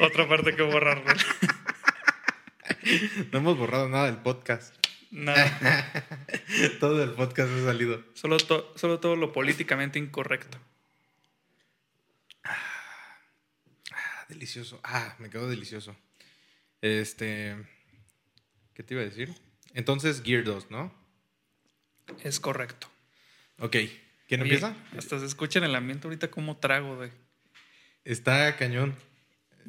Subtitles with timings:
[0.00, 1.02] Otra parte que borrar.
[3.32, 4.74] No hemos borrado nada del podcast.
[5.10, 5.92] Nada.
[6.80, 8.02] todo el podcast ha salido.
[8.14, 10.58] Solo, to- solo todo lo políticamente incorrecto.
[13.92, 14.80] Ah, delicioso.
[14.84, 15.96] Ah, me quedó delicioso.
[16.80, 17.56] Este.
[18.74, 19.34] ¿Qué te iba a decir?
[19.74, 20.92] Entonces, Gear 2, ¿no?
[22.24, 22.88] Es correcto.
[23.58, 23.76] Ok.
[24.28, 24.74] ¿Quién Oye, empieza?
[24.96, 27.12] Hasta se escucha en el ambiente ahorita como trago de.
[28.04, 28.96] Está cañón.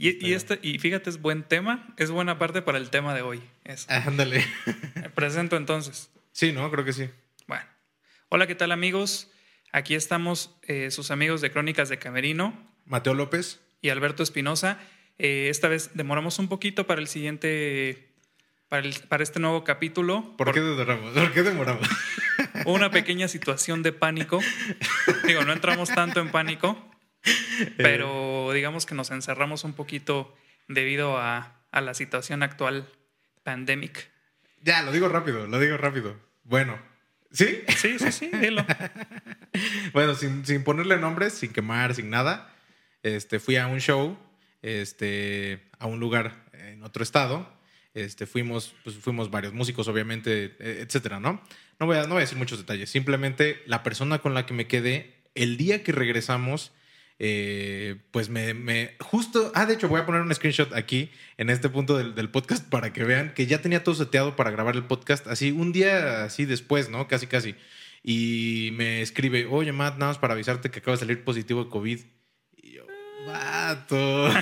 [0.04, 3.22] Y, y este, y fíjate, es buen tema, es buena parte para el tema de
[3.22, 3.40] hoy.
[3.66, 3.86] Eso.
[3.90, 4.44] Ándale.
[5.14, 6.10] Presento entonces.
[6.32, 6.72] Sí, ¿no?
[6.72, 7.08] Creo que sí.
[7.48, 7.64] Bueno.
[8.30, 9.30] Hola, ¿qué tal amigos?
[9.72, 12.54] Aquí estamos eh, sus amigos de Crónicas de Camerino
[12.86, 13.62] Mateo López.
[13.82, 14.80] y Alberto Espinosa.
[15.20, 18.10] Eh, esta vez demoramos un poquito para el siguiente,
[18.70, 20.36] para, el- para este nuevo capítulo.
[20.36, 21.14] ¿Por, qué demoramos?
[21.14, 21.88] ¿Por qué demoramos?
[22.66, 24.40] Una pequeña situación de pánico.
[25.28, 26.90] Digo, no entramos tanto en pánico,
[27.78, 30.36] pero digamos que nos encerramos un poquito
[30.68, 32.88] debido a, a la situación actual
[33.44, 34.10] pandemic.
[34.62, 36.16] ya, lo digo rápido, lo digo rápido.
[36.44, 36.80] Bueno.
[37.32, 37.62] ¿Sí?
[37.78, 38.66] Sí, sí, sí, dilo.
[39.94, 42.54] Bueno, sin, sin ponerle nombres, sin quemar, sin nada,
[43.04, 44.18] este, fui a un show,
[44.62, 47.52] este, a un lugar en otro estado.
[47.94, 51.42] Este, fuimos, pues, fuimos varios músicos, obviamente, eh, etcétera, ¿no?
[51.80, 52.90] No voy, a, no voy a decir muchos detalles.
[52.90, 56.72] Simplemente la persona con la que me quedé, el día que regresamos,
[57.24, 59.52] eh, pues me, Justo.
[59.54, 62.68] Ah, de hecho, voy a poner un screenshot aquí, en este punto del, del podcast,
[62.68, 66.24] para que vean que ya tenía todo seteado para grabar el podcast, así un día
[66.24, 67.08] así después, ¿no?
[67.08, 67.54] Casi, casi.
[68.02, 71.70] Y me escribe, oye, Matt, nada más para avisarte que acaba de salir positivo de
[71.70, 72.00] COVID.
[72.58, 72.88] Y yo,
[73.28, 74.28] vato.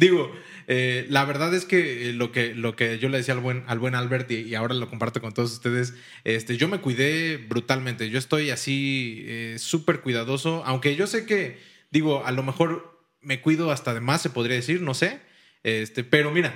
[0.00, 0.34] Digo,
[0.66, 3.64] eh, la verdad es que eh, lo que, lo que yo le decía al buen,
[3.66, 8.10] al buen Albert y, ahora lo comparto con todos ustedes, este, yo me cuidé brutalmente.
[8.10, 11.58] Yo estoy así eh, súper cuidadoso, aunque yo sé que,
[11.90, 15.20] digo, a lo mejor me cuido hasta de más, se podría decir, no sé.
[15.62, 16.54] Este, pero mira,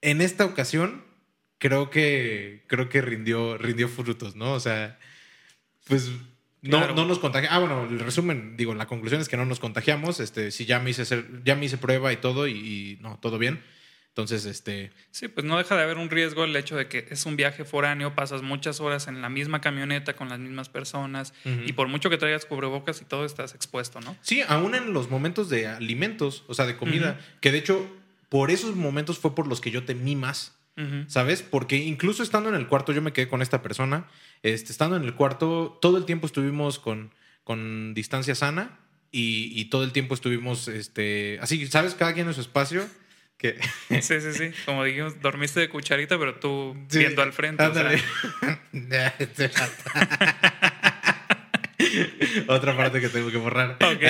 [0.00, 1.04] en esta ocasión
[1.58, 4.52] creo que, creo que rindió, rindió frutos, ¿no?
[4.52, 4.98] O sea,
[5.86, 6.10] pues
[6.62, 6.94] no, Claro.
[6.94, 7.56] no nos contagiamos.
[7.56, 10.20] Ah, bueno, el resumen, digo, la conclusión es que no nos contagiamos.
[10.20, 13.18] Este, sí, ya me hice, hacer- ya me hice prueba y todo, y, y no,
[13.20, 13.62] todo bien.
[14.08, 17.24] Entonces, este, Sí, pues no deja de haber un riesgo el hecho de que es
[17.24, 21.60] un viaje foráneo, pasas muchas horas en la misma camioneta con las mismas personas Ujú.
[21.66, 24.16] y por mucho que traigas cubrebocas y todo estás expuesto, ¿no?
[24.22, 27.88] sí, aún en los momentos de alimentos, o sea, de comida, que de hecho,
[28.28, 30.54] por esos momentos fue por los que yo temí más.
[31.08, 31.42] ¿Sabes?
[31.42, 34.06] Porque incluso estando en el cuarto, yo me quedé con esta persona.
[34.42, 37.12] Este, estando en el cuarto, todo el tiempo estuvimos con,
[37.44, 38.78] con distancia sana
[39.10, 41.94] y, y todo el tiempo estuvimos, este, así, ¿sabes?
[41.94, 42.86] Cada quien en su espacio.
[43.36, 43.56] Que,
[44.02, 44.50] Sí, sí, sí.
[44.66, 47.62] Como dijimos, dormiste de cucharita, pero tú Sí, viendo al frente.
[47.64, 47.90] o sea.
[52.48, 53.76] Otra parte que tengo que borrar.
[53.80, 54.02] Ok.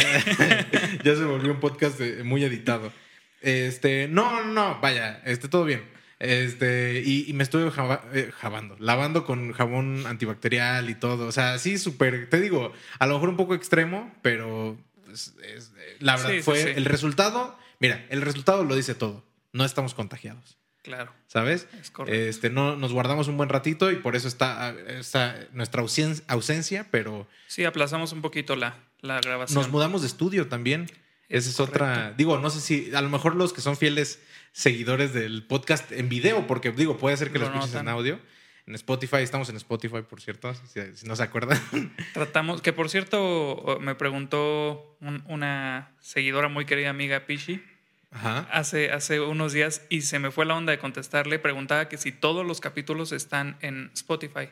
[1.04, 2.92] ya se volvió un podcast eh, muy editado.
[3.40, 5.82] Este, no, no, no, vaya, este, todo bien.
[6.20, 11.26] Este, y, y me estoy java- eh, javando, lavando con jabón antibacterial y todo.
[11.28, 15.72] O sea, sí, súper, te digo, a lo mejor un poco extremo, pero pues, es-
[15.78, 16.68] eh, la verdad Sí, fue sí.
[16.74, 17.56] el resultado.
[17.78, 19.24] Mira, el resultado lo dice todo.
[19.52, 20.56] No estamos contagiados.
[20.82, 21.12] Claro.
[21.26, 21.66] ¿sabes?
[21.78, 22.18] Es correcto.
[22.18, 26.86] Este, no, nos guardamos un buen ratito y por eso está, está nuestra ausen- ausencia,
[26.90, 29.60] pero Sí, aplazamos un poquito la, la grabación.
[29.60, 30.86] nos mudamos de estudio también.
[31.28, 32.14] Es Esa es otra.
[32.16, 34.18] Digo, no sé si a lo mejor los que son fieles
[34.58, 38.19] seguidores del podcast en video, porque digo, puede ser que lo, Lo escuches en audio.
[38.66, 41.58] En Spotify, estamos en Spotify, por cierto, si, si no se acuerdan.
[42.12, 47.62] Tratamos, que por cierto, me preguntó un- una seguidora muy querida amiga Pichi
[48.10, 48.46] Ajá.
[48.52, 51.38] hace, hace unos días y se me fue la onda de contestarle.
[51.38, 54.50] Preguntaba que si todos los capítulos están en Spotify.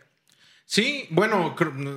[0.64, 1.54] Sí, bueno,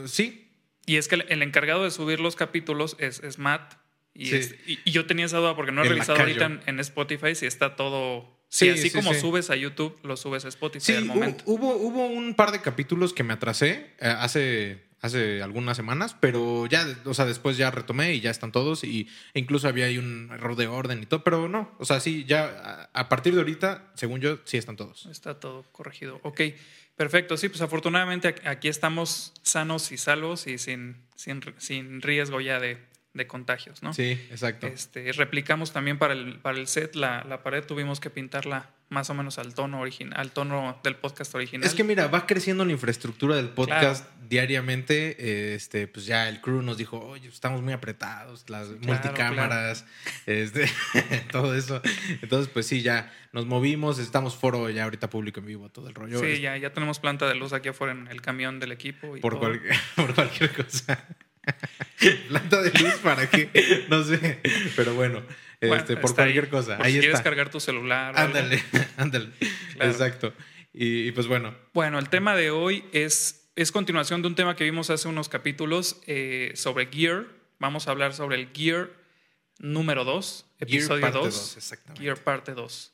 [0.08, 0.52] sí.
[0.86, 3.76] Y es que el, el encargado de subir los capítulos es, es Matt.
[4.14, 4.36] Y, Sí.
[4.36, 6.44] es- y- y yo tenía esa duda porque no he El revisado lacayo.
[6.44, 8.38] ahorita en, en Spotify si está todo.
[8.52, 11.44] Sí, Sí, así sí, como subes a YouTube, lo subes a Spotify Sí, al momento.
[11.46, 16.66] hubo, hubo un par de capítulos que me atrasé eh, hace, hace algunas semanas, pero
[16.66, 20.00] ya, o sea, después ya retomé y ya están todos y e incluso había ahí
[20.00, 23.34] un error de orden y todo, pero no, o sea, sí, ya a, a partir
[23.36, 25.06] de ahorita, según yo, sí están todos.
[25.06, 26.20] Está todo corregido.
[26.24, 26.42] Ok,
[26.96, 27.38] perfecto.
[27.38, 32.80] Sí, pues afortunadamente aquí estamos sanos y salvos y sin, sin, sin riesgo ya de,
[33.14, 33.94] de contagios, ¿no?
[33.94, 34.68] Sí, exacto.
[34.68, 39.10] Este, replicamos también para el, para el set la, la pared, tuvimos que pintarla más
[39.10, 41.68] o menos al tono original, al tono del podcast original.
[41.68, 45.54] Es que mira, va creciendo la infraestructura del podcast diariamente.
[45.56, 49.86] Este, pues ya el crew nos dijo, oye, estamos muy apretados, las multicámaras,
[50.26, 50.70] este,
[51.32, 51.82] todo eso.
[52.22, 55.96] Entonces, pues sí, ya nos movimos, estamos foro ya ahorita público en vivo, todo el
[55.96, 56.20] rollo.
[56.20, 59.18] sí, Es- ya, ya tenemos planta de luz aquí afuera en el camión del equipo.
[59.18, 59.62] Y por, cual-
[59.96, 61.06] por cualquier cosa.
[62.28, 64.40] Planta de luz para qué, no sé,
[64.76, 65.22] pero bueno,
[65.60, 66.16] Bueno, este, por ahí.
[66.16, 66.78] cualquier cosa.
[66.78, 68.18] Por ahí si quieres cargar tu celular.
[68.18, 68.64] Ándale,
[68.98, 69.30] ándale.
[69.76, 69.92] Claro.
[69.92, 70.34] Exacto.
[70.74, 74.56] Y, y pues bueno, Bueno, el tema de hoy es, es continuación de un tema
[74.56, 77.26] que vimos hace unos capítulos eh, sobre Gear.
[77.60, 78.90] Vamos a hablar sobre el Gear
[79.60, 81.26] número 2, Gear episodio parte 2.
[81.26, 82.02] dos, exactamente.
[82.04, 82.94] Gear parte 2.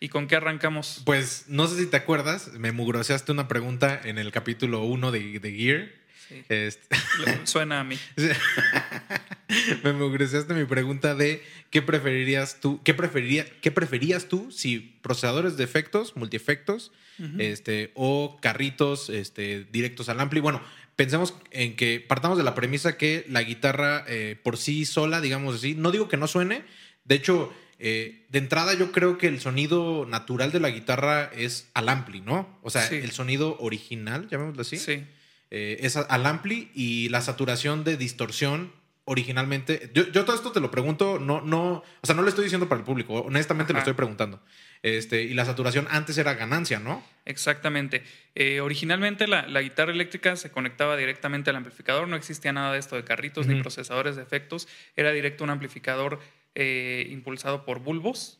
[0.00, 1.00] ¿Y con qué arrancamos?
[1.06, 5.38] Pues no sé si te acuerdas, me mugroseaste una pregunta en el capítulo 1 de,
[5.38, 5.88] de Gear.
[6.28, 6.96] Sí, Este,
[7.44, 7.98] suena a mí.
[9.84, 15.56] me mugroseaste mi pregunta de qué preferirías tú, qué, preferiría, qué preferías tú si procesadores
[15.56, 16.92] de efectos, multiefectos,
[17.38, 20.40] este, o carritos este, directos al ampli.
[20.40, 20.60] Bueno,
[20.96, 25.54] pensemos en que partamos de la premisa que la guitarra eh, por sí sola, digamos
[25.56, 26.64] así, no digo que no suene,
[27.04, 31.68] de hecho, eh, de entrada yo creo que el sonido natural de la guitarra es
[31.74, 32.58] al ampli, ¿no?
[32.62, 32.96] O sea, Sí.
[32.96, 35.04] el sonido original, llamémoslo así, Sí.
[35.54, 38.72] Eh, es al ampli y la saturación de distorsión
[39.04, 39.90] originalmente.
[39.92, 42.70] Yo, yo todo esto te lo pregunto, no, no, o sea, no lo estoy diciendo
[42.70, 44.42] para el público, honestamente lo estoy preguntando.
[44.80, 47.04] Este, y la saturación antes era ganancia, ¿no?
[47.26, 48.02] Exactamente.
[48.34, 52.78] Eh, originalmente la, la guitarra eléctrica se conectaba directamente al amplificador, no existía nada de
[52.78, 56.18] esto de carritos ni procesadores de efectos, era directo un amplificador
[56.54, 58.38] eh, impulsado por bulbos.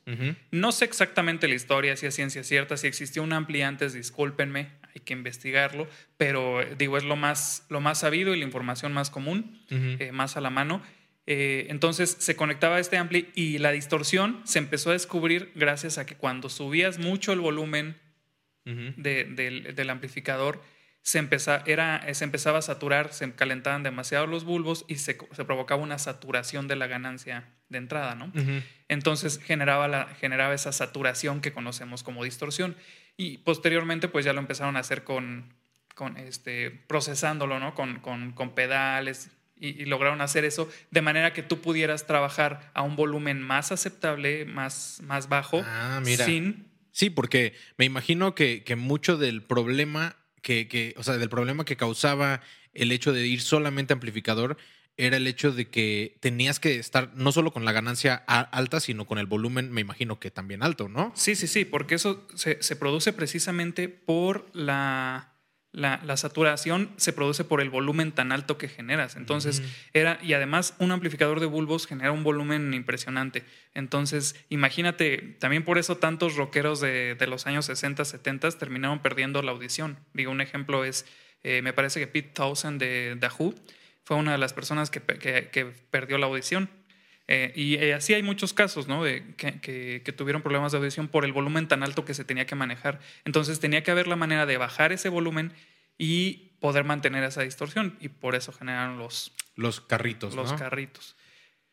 [0.50, 4.68] No sé exactamente la historia, si es ciencia cierta, si existió un ampli antes, discúlpenme,
[4.94, 8.92] hay que investigarlo, pero eh, digo, es lo más, lo más sabido y la información
[8.92, 9.64] más común,
[10.00, 10.82] eh, más a la mano.
[11.26, 15.96] Eh, entonces se conectaba a este ampli y la distorsión se empezó a descubrir gracias
[15.98, 17.96] a que cuando subías mucho el volumen
[18.96, 20.62] de- del, del amplificador,
[21.04, 25.44] se, empeza- era, se empezaba a saturar, se calentaban demasiado los bulbos y se, se
[25.44, 28.30] provocaba una saturación de la ganancia de entrada, ¿no?
[28.88, 32.76] Entonces generaba, la, generaba esa saturación que conocemos como distorsión.
[33.16, 35.54] Y posteriormente, pues ya lo empezaron a hacer con,
[35.94, 37.74] con este, procesándolo, ¿no?
[37.74, 42.70] Con, con, con pedales y, y lograron hacer eso de manera que tú pudieras trabajar
[42.74, 46.24] a un volumen más aceptable, más, más bajo, Ah, mira.
[46.24, 51.30] sin Sí, porque me imagino que, que mucho del problema que, que, o sea, del
[51.30, 52.42] problema que causaba
[52.74, 54.58] el hecho de ir solamente amplificador
[54.96, 59.06] era el hecho de que tenías que estar no solo con la ganancia alta, sino
[59.06, 61.12] con el volumen, me imagino que también alto, ¿no?
[61.14, 65.32] Sí, sí, sí, porque eso se, se produce precisamente por la,
[65.72, 69.16] la, la saturación, se produce por el volumen tan alto que generas.
[69.16, 69.62] Entonces,
[69.94, 73.44] era, y además un amplificador de bulbos genera un volumen impresionante.
[73.72, 79.40] Entonces, imagínate, también por eso tantos rockeros de, de los años 60, 70 terminaron perdiendo
[79.40, 79.98] la audición.
[80.12, 81.06] Digo, un ejemplo es,
[81.42, 83.54] eh, me parece que Pete Townsend de The Who
[84.04, 86.68] fue una de las personas que, que- que perdió la audición.
[87.28, 89.04] Eh, y eh, así hay muchos casos, ¿no?
[89.04, 92.24] De que, que- que tuvieron problemas de audición por el volumen tan alto que se
[92.24, 92.98] tenía que manejar.
[93.24, 95.52] Entonces tenía que haber la manera de bajar ese volumen
[95.96, 97.96] y poder mantener esa distorsión.
[98.00, 100.58] Y por eso generaron los, Los carritos, los ¿no?
[100.58, 101.16] carritos.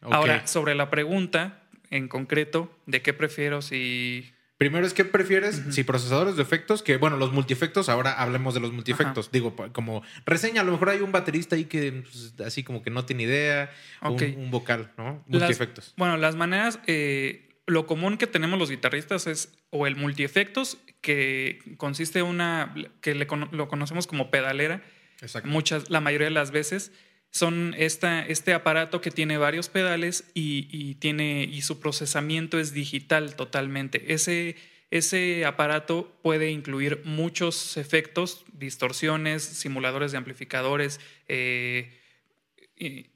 [0.01, 4.31] Ahora, sobre la pregunta en concreto de qué prefiero si...
[4.59, 5.63] Primero es, ¿qué prefieres?
[5.71, 9.31] Si procesadores de efectos, que bueno, los multiefectos, ahora hablemos de los multiefectos.
[9.31, 12.81] Digo, pa- como reseña, a lo mejor hay un baterista ahí que pues, así como
[12.81, 13.71] que no tiene idea,
[14.01, 14.23] un- Ok.
[14.35, 15.23] un, vocal, ¿no?
[15.29, 15.93] Las- Multiefectos.
[15.95, 21.59] bueno, las maneras, eh, lo común que tenemos los guitarristas es o el multiefectos, que
[21.77, 24.83] consiste en una, que le lo conocemos como pedalera,
[25.21, 25.47] Exacto.
[25.47, 26.91] muchas, la mayoría de las veces
[27.31, 32.73] son esta, este aparato que tiene varios pedales y, y tiene, y su procesamiento es
[32.73, 34.13] digital totalmente.
[34.13, 34.55] Ese,
[34.91, 41.91] ese aparato puede incluir muchos efectos, distorsiones, simuladores de amplificadores, eh,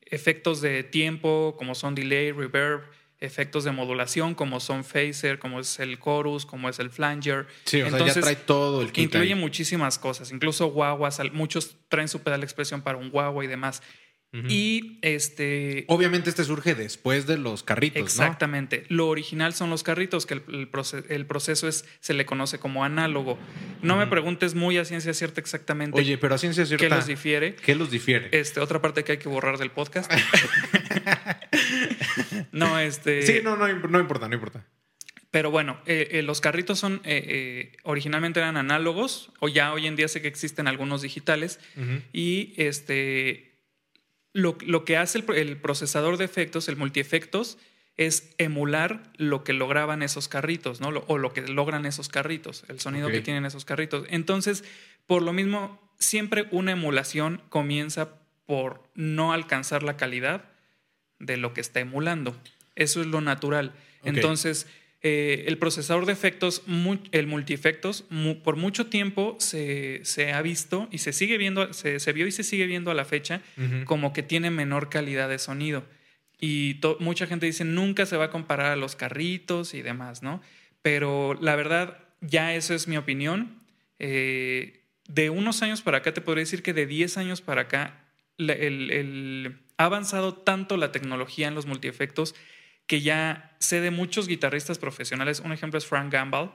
[0.06, 2.84] efectos de tiempo como son delay, reverb,
[3.20, 7.48] efectos de modulación como son phaser, como es el chorus, como es el flanger.
[7.64, 9.06] Sí, o sea, Entonces, ya trae todo el kit.
[9.06, 9.40] Incluye ahí.
[9.40, 13.82] muchísimas cosas, incluso guaguas, muchos traen su pedal de expresión para un guagua y demás.
[14.50, 20.26] Y este Obviamente este surge después de los carritos, exactamente, lo original son los carritos,
[20.26, 20.70] que el, el
[21.10, 23.38] el proceso es se le conoce como análogo.
[23.84, 27.06] No me preguntes muy a ciencia cierta exactamente Oye, pero a ciencia cierta, qué los
[27.06, 27.56] difiere.
[27.56, 28.30] ¿qué los difiere?
[28.32, 30.12] Este, otra parte que hay que borrar del podcast.
[32.52, 33.22] no, este.
[33.22, 34.66] sí, no, no, no importa, no importa.
[35.30, 39.96] Pero bueno, eh, eh, los carritos son eh, originalmente eran análogos, o ya hoy en
[39.96, 41.60] día sé que existen algunos digitales.
[42.14, 43.53] Y este
[44.34, 47.58] lo, lo que hace el, pro- el procesador de efectos, el multiefectos,
[47.96, 50.90] es emular lo que lograban esos carritos, ¿no?
[50.92, 54.06] Lo- o lo que logran esos carritos, el sonido que tienen esos carritos.
[54.10, 54.64] Entonces,
[55.06, 60.46] por lo mismo, siempre una emulación comienza por no alcanzar la calidad
[61.20, 62.36] de lo que está emulando.
[62.76, 63.74] Eso es lo natural.
[64.04, 64.68] Entonces,
[65.06, 66.64] eh, el procesador de efectos,
[67.12, 68.06] el multiefectos,
[68.42, 70.02] por mucho tiempo se,
[70.34, 73.42] ha visto y se sigue viendo, se, vio y se sigue viendo a la fecha
[73.84, 75.84] como que tiene menor calidad de sonido.
[76.40, 80.42] Y mucha gente dice nunca se va a comparar a los carritos y demás, ¿no?
[80.82, 83.60] Pero la verdad, ya eso es mi opinión.
[84.00, 88.06] Eh, de unos años para acá, te podría decir que de 10 años para acá,
[88.40, 92.36] ha avanzado tanto la tecnología en los multiefectos
[92.88, 96.50] que ya sé de muchos guitarristas profesionales, un ejemplo es Frank Gamble,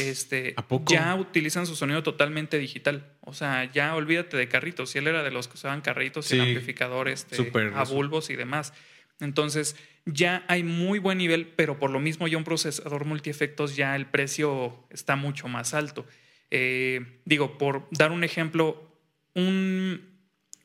[0.00, 0.54] este,
[0.86, 3.12] ya utilizan su sonido totalmente digital.
[3.20, 4.90] O sea, ya olvídate de carritos.
[4.90, 8.72] Si él era de los que usaban carritos y amplificadores este, a bulbos y demás.
[9.20, 9.76] Entonces,
[10.06, 14.06] ya hay muy buen nivel, pero por lo mismo ya un procesador multiefectos ya el
[14.06, 16.06] precio está mucho más alto.
[16.50, 18.98] Eh, digo, por dar un ejemplo,
[19.34, 20.00] un,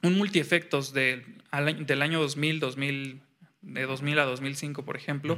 [0.03, 3.24] un multiefectos del año 2000, 2000
[3.65, 5.37] de 2000 a 2005, por ejemplo,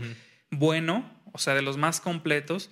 [0.52, 2.70] bueno, o sea, de los más completos,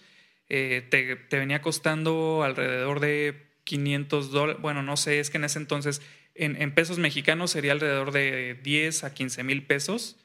[0.49, 4.61] eh, te, venía costando alrededor de 500 dólares.
[4.61, 6.01] Bueno, no sé, es que en ese entonces,
[6.35, 10.17] en, pesos mexicanos sería alrededor de 10 a 15 mil pesos.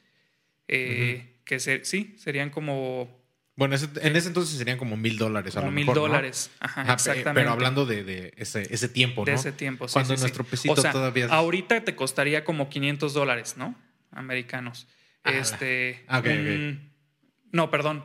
[0.67, 3.19] Eh, que sí, serían como.
[3.55, 5.53] Bueno, en ese entonces serían como mil dólares.
[5.53, 7.33] Como mil dólares, Ajá, exactamente.
[7.33, 9.25] Pero hablando de, ese, tiempo, ¿no?
[9.25, 9.93] De ese tiempo, sí.
[9.93, 11.27] Cuando nuestro pesito todavía.
[11.27, 13.75] Ahorita te costaría como 500 dólares, ¿no?
[14.11, 14.87] Americanos.
[15.23, 16.03] Ah, este.
[16.07, 16.21] Ah,
[17.51, 18.03] no, perdón.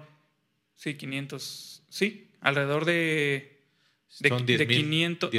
[0.75, 1.83] Sí, 500.
[1.89, 3.53] Sí, alrededor de.
[4.21, 5.31] De, de 500,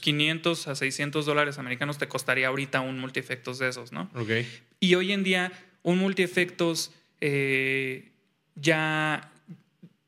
[0.00, 4.10] 500 a 600 dólares americanos te costaría ahorita un multiefectos de esos, ¿no?
[4.14, 4.30] Ok.
[4.80, 5.52] Y hoy en día,
[5.82, 8.10] un multiefectos eh,
[8.56, 9.30] ya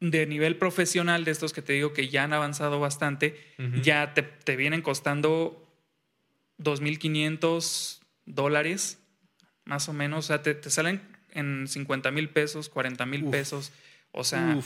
[0.00, 3.36] de nivel profesional, de estos que te digo que ya han avanzado bastante,
[3.82, 5.68] ya te, te vienen costando
[6.58, 8.98] 2.500 dólares
[9.68, 10.24] más o menos.
[10.24, 13.70] O sea, te, salen en 50 mil pesos, 40 mil pesos.
[14.10, 14.58] O sea,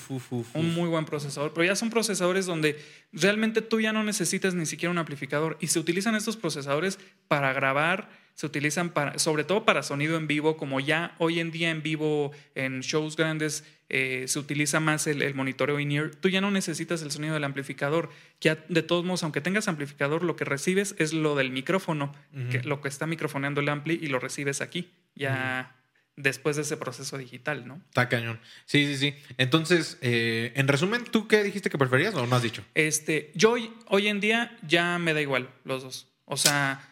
[0.55, 1.53] un muy buen procesador.
[1.53, 2.81] Pero ya son procesadores donde
[3.13, 5.59] realmente tú ya no necesitas ni siquiera un amplificador.
[5.61, 10.27] Y se utilizan estos procesadores para grabar, se utilizan para, sobre todo para sonido en
[10.27, 15.07] vivo, como ya hoy en día en vivo, en shows grandes, eh, se utiliza más
[15.07, 16.15] el, monitoreo in-ear.
[16.15, 18.11] Tú ya no necesitas el sonido del amplificador.
[18.41, 22.15] Ya, de todos modos, aunque tengas amplificador, lo que recibes es lo del micrófono,
[22.51, 24.91] que, lo que está microfoneando el ampli y lo recibes aquí.
[25.15, 25.77] Ya
[26.17, 27.83] después de ese proceso digital, ¿no?
[27.89, 28.41] Está cañón.
[28.65, 29.15] Sí, sí, sí.
[29.39, 32.65] Entonces, eh, en resumen, ¿tú qué dijiste que preferías o no has dicho?
[32.75, 33.57] Este, yo
[33.89, 36.09] hoy, en día ya me da igual los dos.
[36.25, 36.89] O sea...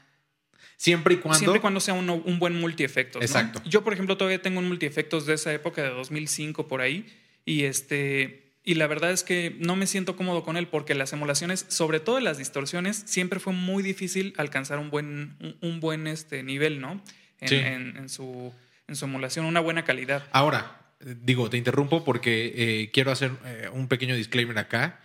[0.80, 1.38] Siempre y cuando...
[1.38, 3.20] Siempre y cuando sea un buen multiefectos.
[3.20, 3.60] Exacto.
[3.66, 7.04] Yo, por ejemplo, todavía tengo un multiefectos de esa época, de 2005 por ahí.
[7.44, 8.54] Y este...
[8.64, 12.00] Y la verdad es que no me siento cómodo con él porque las emulaciones, sobre
[12.00, 17.02] todo las distorsiones, siempre fue muy difícil alcanzar un buen, un, buen este, nivel, ¿no?
[17.40, 18.50] en, su,
[18.88, 20.26] en su emulación, una buena calidad.
[20.32, 25.00] Ahora, digo, te interrumpo porque eh, quiero hacer eh, un pequeño disclaimer acá.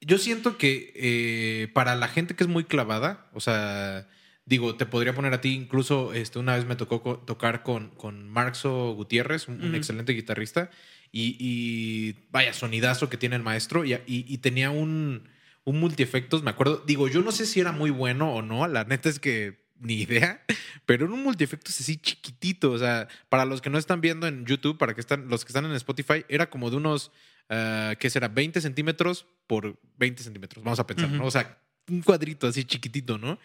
[0.00, 4.08] Yo siento que eh, para la gente que es muy clavada, o sea,
[4.46, 8.28] digo, te podría poner a ti, incluso este, una vez me tocó tocar con, con
[8.30, 10.70] Marxo Gutiérrez, un, excelente guitarrista,
[11.12, 15.28] y, vaya, sonidazo que tiene el maestro, y, y tenía un,
[15.64, 18.84] un multiefectos, me acuerdo, digo, yo no sé si era muy bueno o no, la
[18.84, 20.42] neta es que ni idea,
[20.86, 22.70] pero en un multiefectos así chiquitito.
[22.70, 25.50] O sea, para los que no están viendo en YouTube, para que están, los que
[25.50, 27.10] están en Spotify, era como de unos,
[27.50, 28.28] uh, ¿qué será?
[28.28, 31.26] 20 centímetros por 20 centímetros, vamos a pensar, ¿no?
[31.26, 33.38] O sea, un cuadrito así chiquitito, ¿no?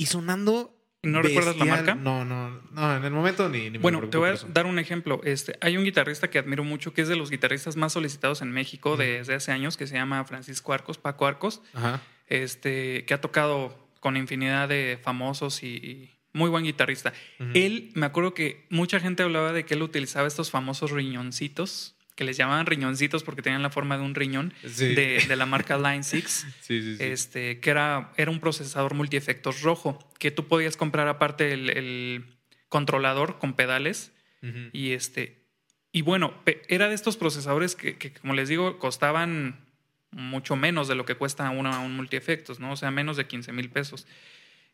[0.00, 0.74] Y sonando.
[1.02, 1.94] ¿No recuerdas la marca?
[1.94, 5.20] No, no, no, en el momento ni, ni Bueno, te voy a dar un ejemplo.
[5.24, 8.50] Este, hay un guitarrista que admiro mucho, que es de los guitarristas más solicitados en
[8.50, 11.60] México desde hace años, que se llama Francisco Arcos, Paco Arcos,
[12.28, 17.12] Este, que ha tocado con infinidad de famosos y, muy buen guitarrista.
[17.54, 22.24] Él, me acuerdo que mucha gente hablaba de que él utilizaba estos famosos riñoncitos, que
[22.24, 26.46] les llamaban riñoncitos porque tenían la forma de un riñón de, la marca Line 6,
[26.98, 32.36] este, que era, era un procesador multiefectos rojo, que tú podías comprar aparte el,
[32.68, 34.12] controlador con pedales
[34.74, 35.46] y este...
[35.92, 36.34] Y bueno,
[36.68, 39.64] era de estos procesadores que, que como les digo, costaban
[40.10, 42.72] mucho menos de lo que cuesta una, un multiefectos, ¿no?
[42.72, 44.06] O sea, menos de 15 mil pesos.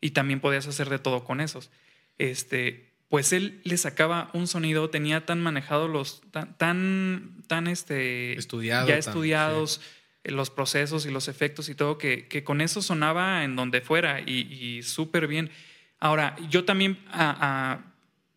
[0.01, 1.71] Y también podías hacer de todo con esos.
[2.19, 8.37] Este, pues él le sacaba un sonido, tenía tan manejado los, tan, tan, tan este,
[8.39, 9.81] Estudiado, ya estudiados
[10.25, 14.21] los procesos y los efectos y todo, que, que con eso sonaba en donde fuera
[14.21, 15.51] y, súper bien.
[15.99, 17.81] Ahora, yo también a,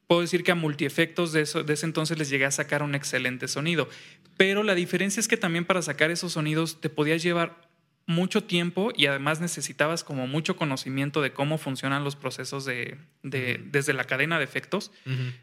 [0.07, 2.95] puedo decir que a multiefectos de, eso, de ese entonces les llegué a sacar un
[2.95, 3.89] excelente sonido.
[4.37, 7.68] Pero la diferencia es que también para sacar esos sonidos te podías llevar
[8.09, 13.93] mucho tiempo y además necesitabas como mucho conocimiento de cómo funcionan los procesos de, desde
[13.93, 14.91] la cadena de efectos.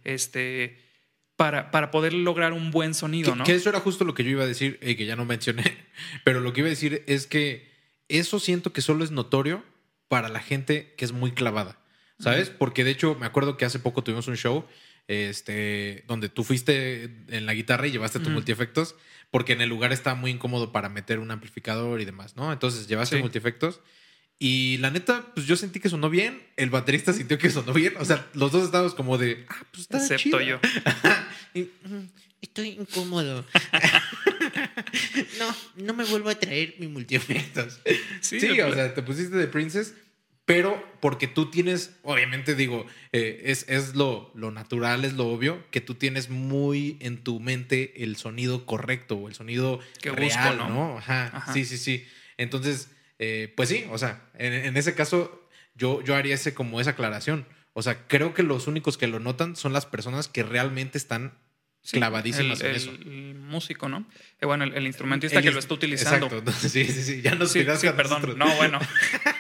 [0.03, 0.77] Este,
[1.37, 3.45] para, para poder lograr un buen sonido, que, ¿no?
[3.45, 5.77] que eso era justo lo que yo iba a decir, eh, que ya no mencioné,
[6.25, 7.71] pero lo que iba a decir es que
[8.09, 9.63] eso siento que solo es notorio
[10.09, 11.79] para la gente que es muy clavada,
[12.19, 12.51] ¿sabes?
[12.51, 14.65] Porque de hecho me acuerdo que hace poco tuvimos un show
[15.07, 18.35] este, donde tú fuiste en la guitarra y llevaste tu Ujú.
[18.35, 18.97] multiefectos,
[19.31, 22.53] porque en el lugar estaba muy incómodo para meter un amplificador y demás, ¿no?
[22.53, 23.23] Entonces llevaste Sí.
[23.23, 23.81] multiefectos.
[24.39, 27.95] Y la neta, pues yo sentí que sonó bien, el baterista sintió que sonó bien,
[27.99, 30.41] o sea, los dos estábamos como de, ah, pues está Excepto chido.
[30.41, 30.61] yo.
[31.55, 32.09] Y, mm,
[32.43, 33.47] Estoy incómodo.
[35.39, 37.81] no, no me vuelvo a traer mi multiefectos.
[38.21, 39.95] Sí, Sí, o sea, te pusiste de Princess,
[40.47, 45.63] pero porque tú tienes, obviamente digo, eh, es, es lo, lo natural, es lo obvio,
[45.71, 50.23] que tú tienes muy en tu mente el sonido correcto o el sonido Que busco,
[50.23, 50.69] real, ¿no?
[50.69, 50.99] ¿no?
[50.99, 51.53] Ajá, Ajá.
[51.53, 52.07] sí, sí, sí.
[52.39, 56.81] Entonces, eh, pues sí, o sea, en, en ese caso yo, yo haría ese como
[56.81, 57.47] esa aclaración.
[57.73, 61.35] O sea, creo que los únicos que lo notan son las personas que realmente están
[61.83, 62.91] Sí, clavadísimas el, en eso.
[62.91, 64.09] el músico, ¿no?
[64.41, 66.27] Eh, bueno, el, el instrumentista El que lo está utilizando.
[66.27, 66.53] Exacto.
[66.69, 67.23] Sí, sí, sí.
[67.23, 68.37] Ya nos Sí, sí, perdón.
[68.37, 68.81] No, bueno.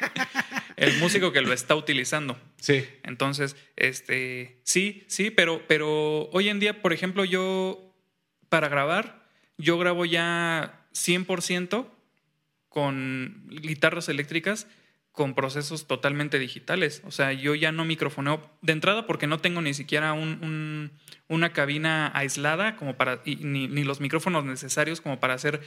[0.86, 2.38] el músico que lo está utilizando.
[2.60, 2.84] Sí.
[3.02, 7.94] Entonces, este, sí, sí, pero, pero hoy en día, por ejemplo, yo
[8.48, 9.26] para grabar,
[9.58, 11.86] yo grabo ya 100%
[12.68, 14.66] con guitarras eléctricas
[15.12, 17.00] con procesos totalmente digitales.
[17.06, 20.92] O sea, yo ya no microfoneo de entrada porque no tengo ni siquiera un- un-
[21.28, 25.62] una cabina aislada como para, y ni, ni los micrófonos necesarios como para hacer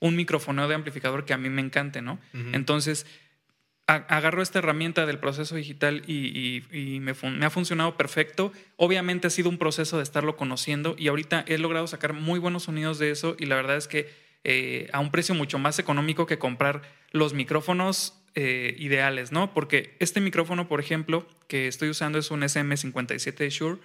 [0.00, 2.18] un microfoneo de amplificador que a mí me encante, ¿no?
[2.52, 3.06] Entonces,
[3.96, 8.52] agarro esta herramienta del proceso digital y, y- y me, fun- me ha funcionado perfecto.
[8.76, 12.64] Obviamente ha sido un proceso de estarlo conociendo y ahorita he logrado sacar muy buenos
[12.64, 14.08] sonidos de eso y la verdad es que
[14.44, 16.82] eh, a un precio mucho más económico que comprar
[17.12, 19.52] los micrófonos eh, ideales, ¿no?
[19.52, 23.78] Porque este micrófono, por ejemplo, que estoy usando es un SM57 de Shure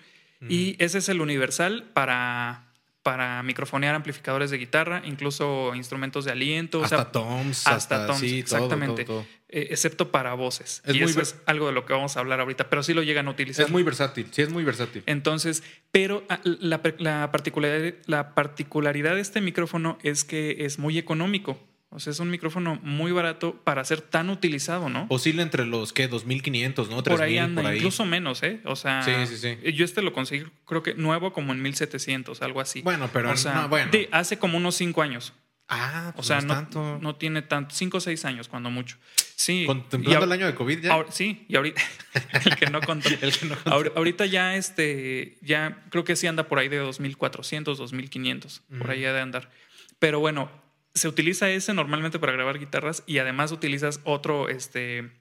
[0.47, 2.65] y ese es el universal para,
[3.05, 6.79] para microfonear amplificadores de guitarra, incluso instrumentos de aliento.
[6.79, 9.05] o hasta sea, toms, hasta hasta, toms, sí, exactamente.
[9.05, 9.27] todo, todo.
[9.47, 10.81] eh, excepto para voces.
[10.83, 12.95] Es y muy eso es algo de lo que vamos a hablar ahorita, pero sí
[12.95, 13.63] lo llegan a utilizar.
[13.67, 15.03] Es muy versátil, sí, es muy versátil.
[15.05, 20.97] Entonces, pero ah, la, la particularidad, la particularidad de este micrófono es que es muy
[20.97, 21.59] económico.
[21.95, 25.05] O sea, es un micrófono muy barato para ser tan utilizado, ¿no?
[25.09, 26.07] Oscila entre los, ¿qué?
[26.07, 27.01] 2500, ¿no?
[27.01, 27.77] 3000, por ahí anda, por ahí.
[27.77, 28.59] incluso menos, ¿eh?
[28.65, 29.71] O sea, Sí, sí, sí.
[29.73, 32.81] yo este lo conseguí, creo que nuevo como en 1700, algo así.
[32.81, 33.89] Bueno, pero o sea, no, bueno.
[34.11, 35.33] hace como unos cinco años.
[35.67, 36.99] Ah, O pues sea, no no, tanto.
[37.01, 38.97] no tiene tanto, cinco o seis años, cuando mucho.
[39.35, 39.63] Sí.
[39.65, 41.05] Contemplando el año de COVID ya.
[41.09, 41.81] sí, y ahorita,
[42.45, 43.09] el que no contó.
[43.21, 47.77] El que no ahorita ya, este, ya creo que sí anda por ahí de 2400,
[47.79, 49.49] 2500, por ahí ha de andar.
[49.97, 50.51] Pero bueno,
[50.95, 55.11] se utiliza ese normalmente para grabar guitarras y además utilizas otro, este,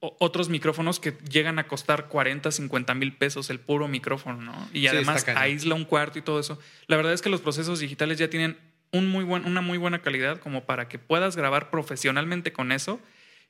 [0.00, 4.68] otros micrófonos que llegan a costar 40, 50 mil pesos el puro micrófono, ¿no?
[4.72, 6.58] Y Sí, además aísla un cuarto y todo eso.
[6.86, 8.56] La verdad es que los procesos digitales ya tienen
[8.92, 13.00] un muy buen, una muy buena calidad como para que puedas grabar profesionalmente con eso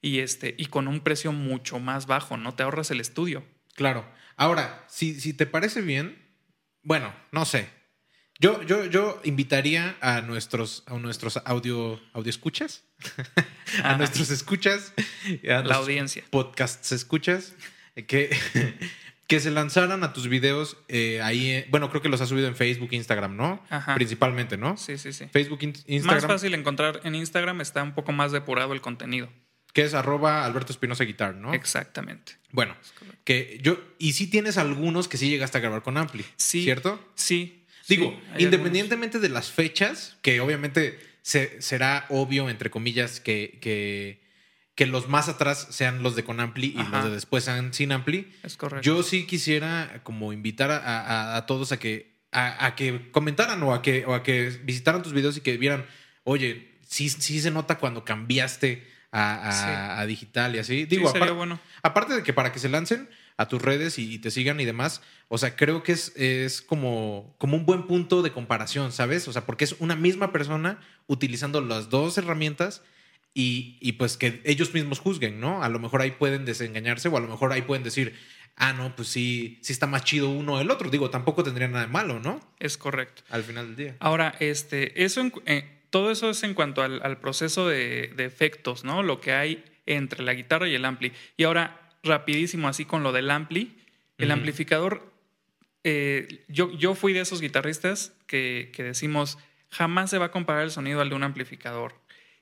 [0.00, 2.54] y, este, y con un precio mucho más bajo, ¿no?
[2.54, 3.44] Te ahorras el estudio.
[3.74, 4.06] Claro.
[4.36, 6.18] Ahora, si, si te parece bien,
[6.82, 7.68] bueno, no sé.
[8.40, 12.82] Yo, yo, yo invitaría a nuestros, a nuestros audio, audio escuchas,
[13.82, 13.96] a Ajá.
[13.98, 14.92] nuestros escuchas,
[15.48, 16.24] a La audiencia.
[16.30, 17.52] podcasts escuchas,
[18.08, 18.36] que,
[19.28, 21.50] que se lanzaran a tus videos eh, ahí.
[21.50, 23.64] eh, bueno, creo que los has subido en Facebook, Instagram, ¿no?
[23.70, 23.94] Ajá.
[23.94, 24.76] Principalmente, ¿no?
[24.76, 25.26] Sí, sí, sí.
[25.32, 29.30] Facebook, in- Instagram, Más fácil encontrar en Instagram, está un poco más depurado el contenido.
[29.72, 31.54] que es arroba Alberto Espinosa Guitar, ¿no?
[31.54, 32.32] Exactamente.
[32.50, 32.76] Bueno,
[33.24, 36.62] que yo, y sí tienes algunos que sí llegaste a grabar con Ampli, Sí.
[36.64, 37.00] ¿cierto?
[37.14, 37.63] Sí.
[37.88, 44.22] Digo, sí, independientemente de las fechas, que obviamente se- será obvio, entre comillas, que, que,
[44.74, 47.92] que los más atrás sean los de con Ampli y los de después sean sin
[47.92, 48.32] Ampli.
[48.42, 48.82] Es correcto.
[48.82, 53.62] Yo sí quisiera como invitar a, a- a todos a que, a, a que comentaran
[53.62, 55.84] o a que, o a que visitaran tus videos y que vieran,
[56.24, 60.08] oye, sí, sí se nota cuando cambiaste a, a- Sí.
[60.08, 60.80] digital y así.
[60.80, 61.60] Sí, Digo, sería apar- bueno.
[61.82, 64.64] Aparte de que para que se lancen a tus redes y, y te sigan y
[64.64, 69.26] demás, o sea, creo que es, es como, como un buen punto de comparación, ¿sabes?
[69.26, 72.82] O sea, porque es una misma persona utilizando las dos herramientas
[73.32, 75.62] y, y pues que ellos mismos juzguen, ¿no?
[75.62, 78.14] A lo mejor ahí pueden desengañarse o a lo mejor ahí pueden decir,
[78.56, 80.88] ah, no, pues sí, sí está más chido uno o el otro.
[80.88, 82.40] Digo, tampoco tendría nada de malo, ¿no?
[82.60, 83.22] Es correcto.
[83.30, 83.96] Al final del día.
[83.98, 88.24] Ahora, este, eso en eh, todo eso es en cuanto al, al proceso de, de
[88.24, 89.02] efectos, ¿no?
[89.02, 91.12] Lo que hay entre la guitarra y el ampli.
[91.36, 93.76] Y ahora, rapidísimo, así con lo del ampli,
[94.18, 95.12] el amplificador,
[95.82, 99.38] eh, yo, yo fui de esos guitarristas que, que decimos,
[99.70, 101.94] jamás se va a comparar el sonido al de un amplificador.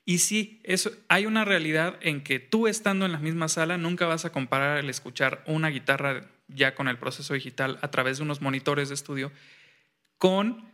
[0.05, 4.05] Y sí, eso, hay una realidad en que tú estando en la misma sala nunca
[4.05, 8.23] vas a comparar el escuchar una guitarra ya con el proceso digital a través de
[8.23, 9.31] unos monitores de estudio
[10.17, 10.71] con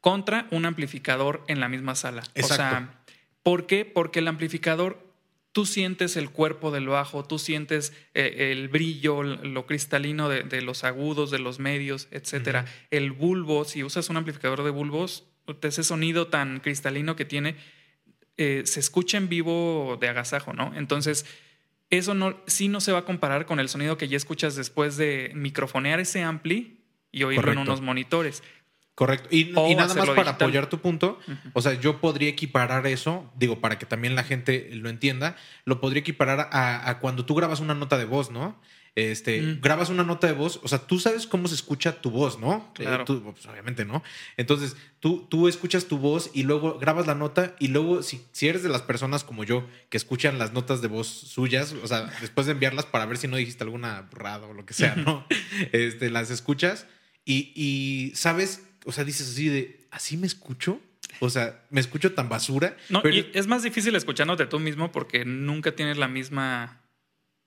[0.00, 2.22] contra un amplificador en la misma sala.
[2.22, 2.54] O Exacto.
[2.54, 3.02] sea,
[3.42, 3.84] ¿por qué?
[3.84, 5.05] Porque el amplificador
[5.56, 10.60] tú sientes el cuerpo del bajo, tú sientes eh, el brillo, lo cristalino de, de
[10.60, 12.66] los agudos, de los medios, etcétera.
[12.90, 15.24] El bulbo, si usas un amplificador de bulbos,
[15.62, 17.56] ese sonido tan cristalino que tiene,
[18.36, 20.74] eh, se escucha en vivo de agasajo, ¿no?
[20.76, 21.24] Entonces,
[21.88, 24.98] eso no, sí no se va a comparar con el sonido que ya escuchas después
[24.98, 27.62] de microfonear ese ampli y oírlo Correcto.
[27.62, 28.42] en unos monitores.
[28.96, 29.28] Correcto.
[29.30, 30.28] Y, nada más para digital.
[30.28, 31.20] apoyar tu punto,
[31.52, 35.80] o sea, yo podría equiparar eso, digo, para que también la gente lo entienda, lo
[35.80, 38.58] podría equiparar a, a cuando tú grabas una nota de voz, ¿no?
[38.94, 39.60] Este, Mm.
[39.60, 42.72] grabas una nota de voz, o sea, tú sabes cómo se escucha tu voz, ¿no?
[42.72, 43.02] Claro.
[43.02, 44.02] Eh, tú, pues, obviamente, ¿no?
[44.38, 48.48] Entonces, tú, tú escuchas tu voz y luego grabas la nota y luego, si, si
[48.48, 52.10] eres de las personas como yo que escuchan las notas de voz suyas, o sea,
[52.22, 55.26] después de enviarlas para ver si no dijiste alguna burrada o lo que sea, ¿no?
[55.72, 56.86] este, las escuchas
[57.26, 60.80] y, y sabes, o sea, dices así de, ¿así me escucho?
[61.20, 62.76] O sea, me escucho tan basura.
[62.88, 66.80] No, pero- y es más difícil escuchándote tú mismo porque nunca tienes la misma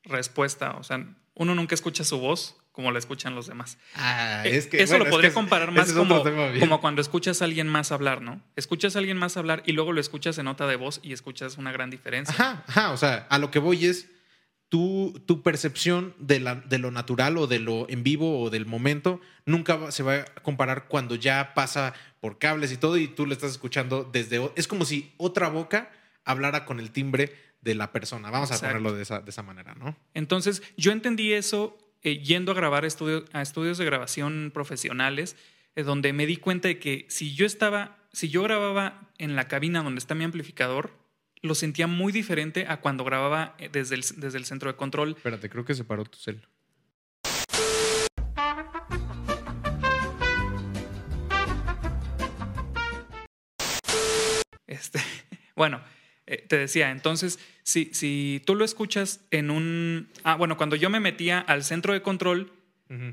[0.03, 0.71] respuesta.
[0.77, 3.77] O sea, uno nunca escucha su voz como la escuchan los demás.
[3.95, 6.23] Ah, Eh, es que, Eso bueno, lo es podría que comparar más es como,
[6.59, 8.41] como cuando escuchas a alguien más hablar, ¿no?
[8.55, 11.57] Escuchas a alguien más hablar y luego lo escuchas en nota de voz y escuchas
[11.57, 12.33] una gran diferencia.
[12.33, 12.91] Ajá, ajá.
[12.91, 14.07] O sea, a lo que voy es
[14.69, 18.65] tu, tu percepción de, la, de lo natural o de lo en vivo o del
[18.65, 23.25] momento nunca se va a comparar cuando ya pasa por cables y todo y tú
[23.25, 24.51] lo estás escuchando desde...
[24.55, 25.89] Es como si otra boca
[26.23, 28.29] hablara con el timbre de la persona.
[28.29, 29.97] Vamos a ponerlo de esa, de esa manera, ¿no?
[30.13, 35.35] Entonces, yo entendí eso eh, yendo a grabar estudio- a estudios de grabación profesionales,
[35.75, 39.47] eh, donde me di cuenta de que si yo estaba, si yo grababa en la
[39.47, 40.91] cabina donde está mi amplificador,
[41.41, 45.13] lo sentía muy diferente a cuando grababa eh, desde el, desde el centro de control.
[45.15, 46.41] Espérate, creo que se paró tu cel.
[54.67, 54.99] Este,
[55.55, 55.81] bueno,
[56.27, 60.09] eh, te decía, entonces, si, si tú lo escuchas en un...
[60.23, 62.53] Ah, bueno, cuando yo me metía al centro de control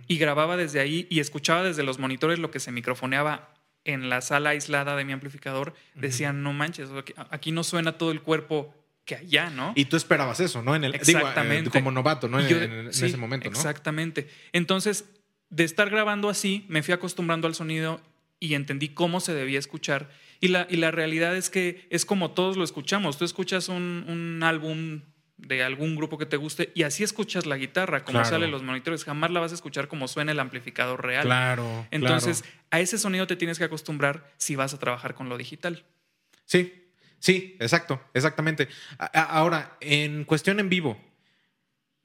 [0.06, 3.55] y grababa desde ahí y escuchaba desde los monitores lo que se microfoneaba
[3.86, 6.90] en la sala aislada de mi amplificador, decían, no manches,
[7.30, 9.72] aquí, no suena todo el cuerpo que allá, ¿no?
[9.76, 10.74] Y tú esperabas eso, ¿no?
[10.74, 11.70] En el, digo, eh, Exactamente.
[11.70, 12.40] como novato, ¿no?
[12.40, 13.56] En, yo- en- en sí, ese momento, ¿no?
[13.56, 14.28] Exactamente.
[14.52, 15.04] Entonces,
[15.48, 18.00] de estar grabando así, me fui acostumbrando al sonido
[18.40, 20.10] y entendí cómo se debía escuchar.
[20.40, 23.16] Y la, y la realidad es que es como todos lo escuchamos.
[23.16, 25.02] Tú escuchas un, un álbum
[25.38, 28.28] de algún grupo que te guste y así escuchas la guitarra, como Claro.
[28.30, 29.04] sale los monitores.
[29.04, 31.24] Jamás la vas a escuchar como suena el amplificador real.
[31.24, 31.86] Claro.
[31.90, 32.56] Entonces, claro.
[32.70, 35.84] a ese sonido te tienes que acostumbrar si vas a trabajar con lo digital.
[36.46, 36.72] Sí,
[37.18, 38.68] sí, exacto, exactamente.
[39.12, 40.98] Ahora, en cuestión en vivo,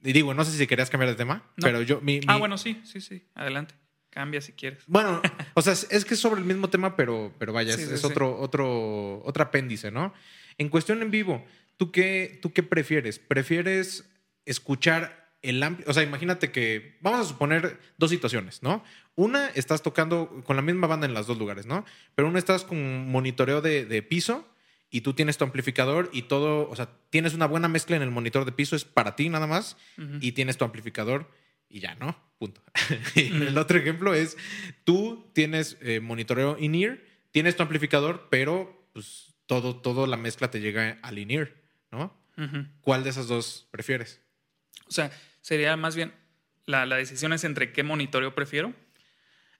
[0.03, 1.61] y digo, no sé si querías cambiar de tema, No.
[1.65, 2.01] pero yo.
[2.01, 3.23] Mi, Ah, bueno, sí, sí, sí.
[3.35, 3.75] Adelante.
[4.09, 4.83] Cambia si quieres.
[4.87, 5.21] Bueno,
[5.53, 7.87] o sea, es- es que es sobre el mismo tema, pero, pero vaya, Sí, es,
[7.87, 8.07] sí, es sí.
[8.07, 10.13] otro, otro, otro apéndice, ¿no?
[10.57, 11.45] En cuestión en vivo,
[11.81, 13.17] ¿tú qué, ¿tú qué prefieres?
[13.17, 14.07] ¿Prefieres
[14.45, 15.89] escuchar el amplio?
[15.89, 18.83] O sea, imagínate que, vamos a suponer dos situaciones, ¿no?
[19.15, 21.83] Una, estás tocando con la misma banda en los dos lugares, ¿no?
[22.13, 24.47] Pero una estás con monitoreo de, de piso
[24.91, 28.11] y tú tienes tu amplificador y todo, o sea, tienes una buena mezcla en el
[28.11, 29.75] monitor de piso, es para ti nada más,
[30.19, 31.31] y tienes tu amplificador
[31.67, 32.15] y ya, ¿no?
[32.37, 32.61] Punto.
[33.15, 34.37] y el otro ejemplo es,
[34.83, 36.99] tú tienes eh, monitoreo in-ear,
[37.31, 41.59] tienes tu amplificador, pero pues todo, todo la mezcla te llega al in-ear,
[41.91, 42.17] ¿no?
[42.81, 44.19] ¿Cuál de esas dos prefieres?
[44.87, 46.13] O sea, sería más bien,
[46.65, 48.73] la, la decisión es entre qué monitoreo prefiero,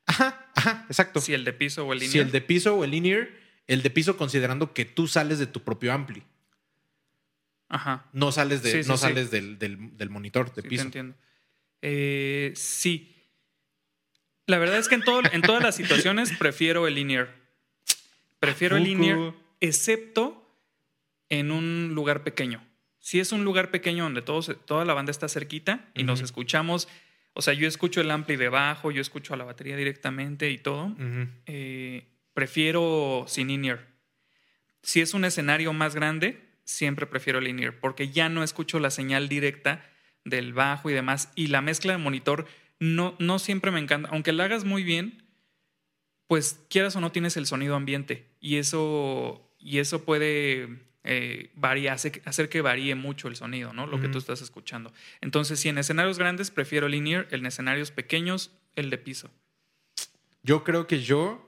[0.08, 1.22] Ajá, ajá, exacto.
[1.22, 2.26] si el de piso o el Si lineal.
[2.26, 3.30] el de piso o el in-ear,
[3.68, 6.24] el de piso considerando que tú sales de tu propio ampli,
[7.70, 9.02] Ajá, no sales, de, Sí, sí, no sí.
[9.04, 10.84] sales del, del- del monitor de te piso.
[10.84, 11.16] entiendo.
[11.82, 13.16] Eh, sí.
[14.48, 17.34] La verdad es que en, todo, en todas las situaciones prefiero el linear.
[18.40, 20.41] Prefiero el linear, excepto
[21.32, 22.64] en un lugar pequeño.
[23.00, 26.88] Si es un lugar pequeño donde todos, toda la banda está cerquita y nos escuchamos,
[27.34, 30.96] o sea, yo escucho el ampli debajo, yo escucho a la batería directamente y todo,
[31.48, 32.04] eh,
[32.36, 33.88] prefiero sin in-ear.
[34.84, 38.92] Si es un escenario más grande, siempre prefiero el in-ear, porque ya no escucho la
[38.92, 39.90] señal directa
[40.26, 41.32] del bajo y demás.
[41.36, 42.46] Y la mezcla de monitor
[42.80, 44.10] no, no siempre me encanta.
[44.12, 45.24] Aunque la hagas muy bien,
[46.28, 48.36] pues quieras o no tienes el sonido ambiente.
[48.40, 53.88] Y eso, y eso puede eh, variar, hacer, hacer que varíe mucho el sonido, ¿no?
[53.88, 54.94] Lo que tú estás escuchando.
[55.20, 59.32] Entonces, si en escenarios grandes prefiero el in-ear, en escenarios pequeños, el de piso.
[60.44, 61.48] Yo creo que yo,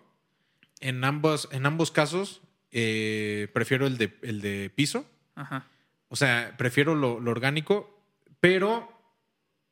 [0.79, 5.09] en ambos, en ambos casos, eh, prefiero el de, el de piso.
[5.35, 5.67] Ajá.
[6.09, 8.03] O sea, prefiero lo, lo orgánico,
[8.39, 8.91] pero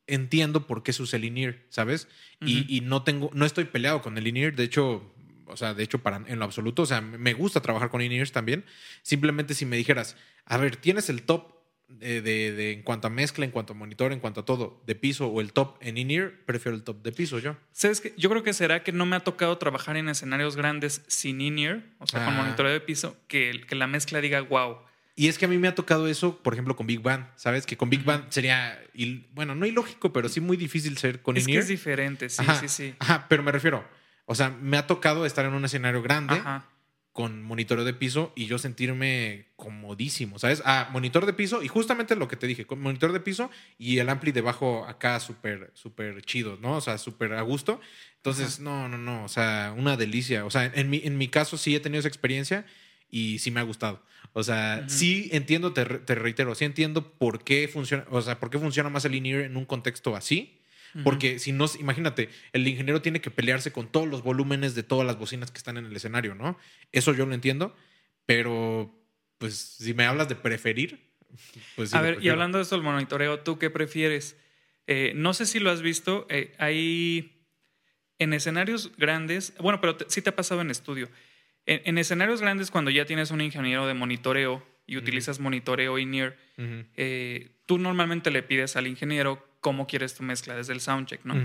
[0.08, 2.08] entiendo por qué se usa el in-ear, ¿sabes?
[2.40, 4.56] y, y no tengo, no estoy peleado con el in-ear.
[4.56, 5.14] De hecho,
[5.52, 8.32] o sea, de hecho, para, en lo absoluto, o sea, me gusta trabajar con in-ears
[8.32, 8.66] también.
[9.04, 11.54] Simplemente si me dijeras, a ver, tienes el top
[11.88, 14.82] de, de- de- en cuanto a mezcla, en cuanto a monitor, en cuanto a todo,
[14.88, 17.58] de piso o el top en in-ear, prefiero el top de piso yo.
[17.74, 18.14] ¿Sabes qué?
[18.18, 21.84] Yo creo que será que no me ha tocado trabajar en escenarios grandes sin in-ear,
[22.00, 22.38] o sea, con Ah.
[22.44, 24.78] monitoreo de piso, que, que la mezcla diga wow.
[25.18, 27.66] Y es que a mí me ha tocado eso, por ejemplo, con Big Band, ¿sabes?
[27.66, 28.82] Que con Big Band sería,
[29.34, 31.64] bueno, no ilógico, pero sí muy difícil ser con Es que in-ear.
[31.64, 32.96] es diferente, sí, Ajá, sí, sí.
[33.00, 33.84] Ajá, pero me refiero,
[34.32, 36.66] o sea, me ha tocado estar en un escenario grande Ajá.
[37.12, 40.64] con monitoreo de piso y yo sentirme comodísimo, ¿sabes?
[40.64, 44.00] Ah, monitor de piso y justamente lo que te dije, con monitor de piso y
[44.00, 46.78] el ampli debajo acá súper, súper chido, ¿no?
[46.78, 47.82] O sea, súper a gusto.
[48.16, 50.46] Entonces, no, no, no, o sea, una delicia.
[50.46, 52.66] O sea, en mi, en mi caso sí he tenido esa experiencia
[53.10, 54.02] y sí me ha gustado.
[54.32, 58.50] O sea, sí entiendo, te, te reitero, sí entiendo por qué funciona, o sea, por
[58.50, 60.61] qué funciona más el in-ear en un contexto así.
[61.04, 65.06] Porque si no, imagínate, el ingeniero tiene que pelearse con todos los volúmenes de todas
[65.08, 66.58] las bocinas que están en el escenario, ¿no?
[66.92, 67.76] Eso yo lo entiendo,
[68.26, 68.94] pero
[69.38, 71.10] pues si me hablas de preferir,
[71.76, 74.38] pues sí A ver, y hablando de esto del monitoreo, ¿tú qué prefieres?
[74.88, 77.46] Eh, no sé si lo has visto, eh, hay
[78.20, 81.10] en escenarios grandes, bueno, pero te- sí te ha pasado en estudio.
[81.66, 86.36] En, en escenarios grandes, cuando ya tienes un ingeniero de monitoreo y utilizas monitoreo in-ear,
[86.98, 91.36] eh, tú normalmente le pides al ingeniero cómo quieres tu mezcla desde el soundcheck, ¿no?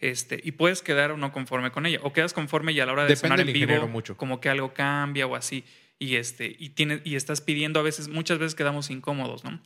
[0.00, 2.00] Este, y puedes quedar o no conforme con ella.
[2.02, 4.16] O quedas conforme y a la hora de Depende sonar en vivo, mucho.
[4.16, 5.64] como que algo cambia o así.
[5.98, 9.60] Y, este, y, tienes, y estás pidiendo a veces, muchas veces quedamos incómodos, ¿no?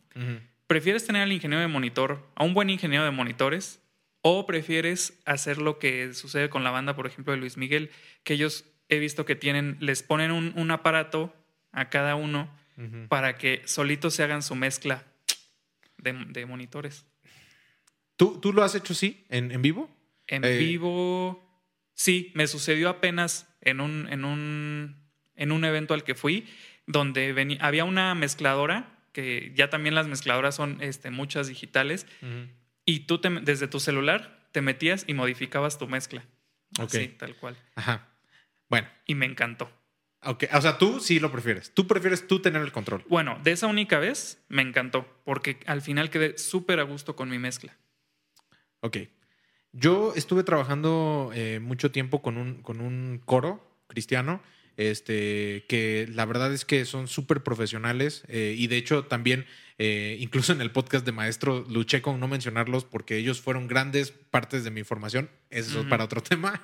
[0.66, 3.80] ¿Prefieres tener al ingeniero de monitor, a un buen ingeniero de monitores?
[4.22, 7.90] ¿O prefieres hacer lo que sucede con la banda, por ejemplo, de Luis Miguel?
[8.24, 11.34] Que ellos he visto que tienen, les ponen un, un aparato
[11.72, 12.50] a cada uno
[13.08, 15.04] para que solitos se hagan su mezcla
[15.98, 17.04] de, de monitores.
[18.22, 19.90] ¿Tú, ¿Tú lo has hecho sí en, en vivo?
[20.28, 21.42] En Eh, vivo,
[21.94, 24.96] sí, me sucedió apenas en un, en un,
[25.34, 26.46] en un evento al que fui,
[26.86, 32.06] donde venía, había una mezcladora, que ya también las mezcladoras son este, muchas digitales,
[32.84, 36.24] y tú te- desde tu celular te metías y modificabas tu mezcla.
[36.78, 36.94] Ok.
[36.94, 37.56] Así, tal cual.
[37.74, 38.08] Ajá.
[38.68, 39.70] Bueno, Y me encantó.
[40.22, 40.44] ok.
[40.54, 41.74] O sea, tú sí lo prefieres.
[41.74, 43.04] Tú prefieres tú tener el control.
[43.08, 47.28] Bueno, de esa única vez me encantó, porque al final quedé súper a gusto con
[47.28, 47.76] mi mezcla.
[48.82, 48.98] Ok.
[49.72, 54.42] Yo estuve trabajando eh, mucho tiempo con un, con un coro cristiano,
[54.76, 59.46] este, que la verdad es que son súper profesionales eh, y de hecho también,
[59.78, 64.10] eh, incluso en el podcast de Maestro, luché con no mencionarlos porque ellos fueron grandes
[64.10, 65.30] partes de mi formación.
[65.50, 65.88] Eso es Ujú.
[65.88, 66.62] para otro tema,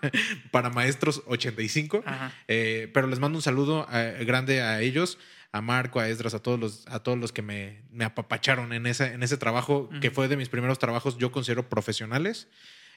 [0.50, 2.02] para Maestros 85.
[2.04, 2.32] Ajá.
[2.48, 5.18] Eh, pero les mando un saludo eh, grande a ellos,
[5.52, 8.86] a Marco, a Esdras, a todos los, a todos los que me, me apapacharon en
[8.86, 12.48] ese, en ese trabajo, que fue de mis primeros trabajos, yo considero profesionales.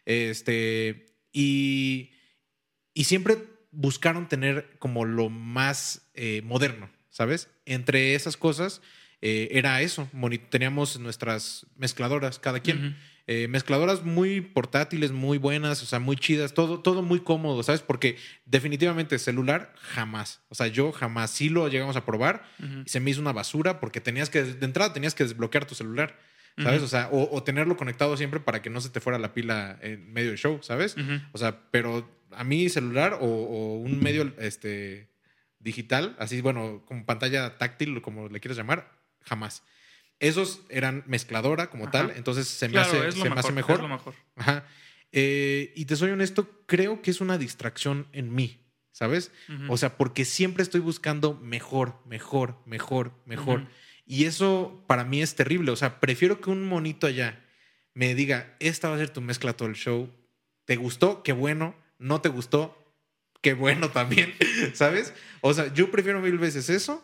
[0.06, 2.12] Este, y,
[2.94, 3.38] y siempre
[3.72, 7.50] buscaron tener como lo más eh, moderno, ¿sabes?
[7.66, 8.82] Entre esas cosas
[9.22, 10.10] eh, era eso.
[10.50, 12.98] Teníamos nuestras mezcladoras, cada quien.
[13.34, 17.80] Eh, mezcladoras muy portátiles, muy buenas, o sea, muy chidas, todo, todo muy cómodo, ¿sabes?
[17.80, 20.42] Porque definitivamente celular jamás.
[20.50, 22.44] O sea, yo jamás sí lo llegamos a probar
[22.86, 25.76] y se me hizo una basura porque tenías que, de entrada tenías que desbloquear tu
[25.76, 26.20] celular,
[26.58, 26.82] ¿sabes?
[26.82, 29.80] O sea, o, o tenerlo conectado siempre para que no se te fuera la pila
[29.82, 30.98] en medio del show, ¿sabes?
[31.32, 35.10] O sea, pero a mí celular o, o un medio este,
[35.60, 38.92] digital, así, bueno, como pantalla táctil, como le quieras llamar,
[39.22, 39.64] jamás.
[40.22, 41.92] Esos eran mezcladora como Ajá.
[41.92, 43.76] tal, entonces se me, Claro, hace, es lo se me mejor, hace mejor.
[43.76, 44.16] es lo mejor.
[44.36, 44.66] Ajá.
[45.12, 49.32] Eh, y te soy honesto, creo que es una distracción en mí, ¿sabes?
[49.68, 53.68] O sea, porque siempre estoy buscando mejor, mejor, mejor, mejor.
[54.06, 55.72] Y eso para mí es terrible.
[55.72, 57.44] O sea, prefiero que un monito allá
[57.94, 60.10] me diga, esta va a ser tu mezcla todo el show.
[60.66, 61.24] ¿Te gustó?
[61.24, 61.76] Qué bueno.
[61.98, 62.78] ¿No te gustó?
[63.42, 64.34] Qué bueno también,
[64.76, 65.14] ¿sabes?
[65.42, 67.04] O sea, yo prefiero mil veces eso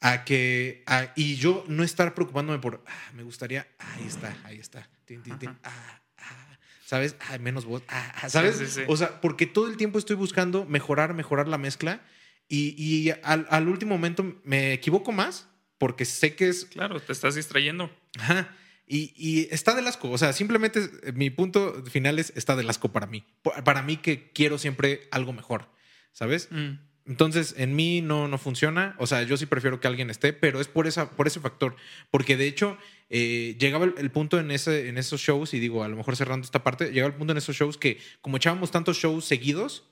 [0.00, 0.82] a que...
[0.86, 4.88] a- y yo no estar preocupándome por, ah, me gustaría, ahí está, ahí está.
[5.04, 7.16] Tin, tin, tin, ah, ah, ¿Sabes?
[7.20, 7.82] Ah, menos voz.
[7.88, 8.56] ah, ah, ¿Sabes?
[8.56, 8.80] Sí, sí, sí.
[8.88, 12.00] O sea, porque todo el tiempo estoy buscando mejorar, mejorar la mezcla
[12.48, 17.12] y, y al, al último momento me equivoco más porque sé que es Claro, te
[17.12, 17.90] estás distrayendo.
[18.18, 18.54] Ajá.
[18.86, 20.10] Y, y está del asco.
[20.10, 23.22] O sea, simplemente eh, mi punto final es está del asco para mí.
[23.42, 25.70] Pa- Para mí que quiero siempre algo mejor.
[26.12, 26.48] ¿Sabes?
[26.50, 26.78] Mm.
[27.08, 28.94] Entonces, en mí no, no funciona.
[28.98, 31.74] O sea, yo sí prefiero que alguien esté, pero es por, esa, por ese factor.
[32.10, 32.76] Porque de hecho,
[33.08, 36.16] eh, llegaba el, el punto en, ese, en esos shows, y digo, a lo mejor
[36.16, 39.84] cerrando esta parte, llegaba el punto en esos shows que, como echábamos tantos shows seguidos,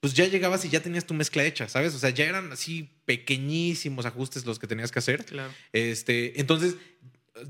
[0.00, 1.94] pues ya llegabas y ya tenías tu mezcla hecha, ¿sabes?
[1.94, 5.26] O sea, ya eran así pequeñísimos ajustes los que tenías que hacer.
[5.26, 5.52] Claro.
[5.72, 6.76] Este, entonces,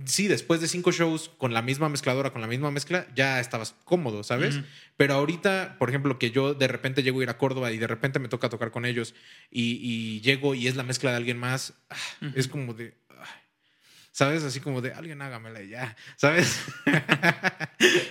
[0.04, 3.74] sí, después de cinco shows con la misma mezcladora, con la misma mezcla, ya estabas
[3.84, 4.56] cómodo, ¿sabes?
[4.56, 4.64] Ujú.
[4.96, 7.86] Pero ahorita, por ejemplo, que yo de repente llego a ir a Córdoba y de
[7.86, 9.14] repente me toca tocar con ellos
[9.50, 12.32] y, y llego y es la mezcla de alguien más, ah, Ujú.
[12.38, 12.94] es como de.
[14.12, 14.42] ¿Sabes?
[14.42, 16.60] Así como de alguien hágamela ya, ¿sabes?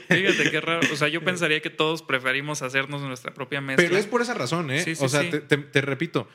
[0.07, 0.87] Fíjate qué raro.
[0.91, 3.85] O sea, yo pensaría que todos preferimos hacernos nuestra propia mezcla.
[3.85, 4.83] Pero es por esa razón, ¿eh?
[4.83, 5.29] Sí, sí, o sea, sí.
[5.29, 6.27] Te, te- te repito,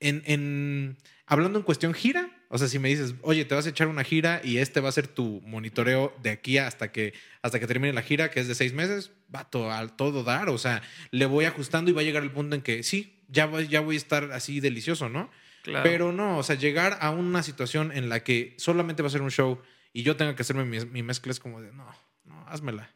[0.00, 3.70] en, en- hablando en cuestión gira, o sea, si me dices, oye, te vas a
[3.70, 7.58] echar una gira y este va a ser tu monitoreo de aquí hasta que, hasta
[7.58, 9.48] que termine la gira, que es de seis meses, va a
[9.96, 12.82] todo dar, o sea, le voy ajustando y va a llegar el punto en que
[12.82, 15.30] sí, ya voy, ya voy a estar así delicioso, ¿no?
[15.62, 15.82] Claro.
[15.84, 19.22] Pero no, o sea, llegar a una situación en la que solamente va a ser
[19.22, 19.62] un show
[19.94, 21.86] y yo tenga que hacerme mi, mi mezcla es como de, no,
[22.24, 22.90] no, házmela.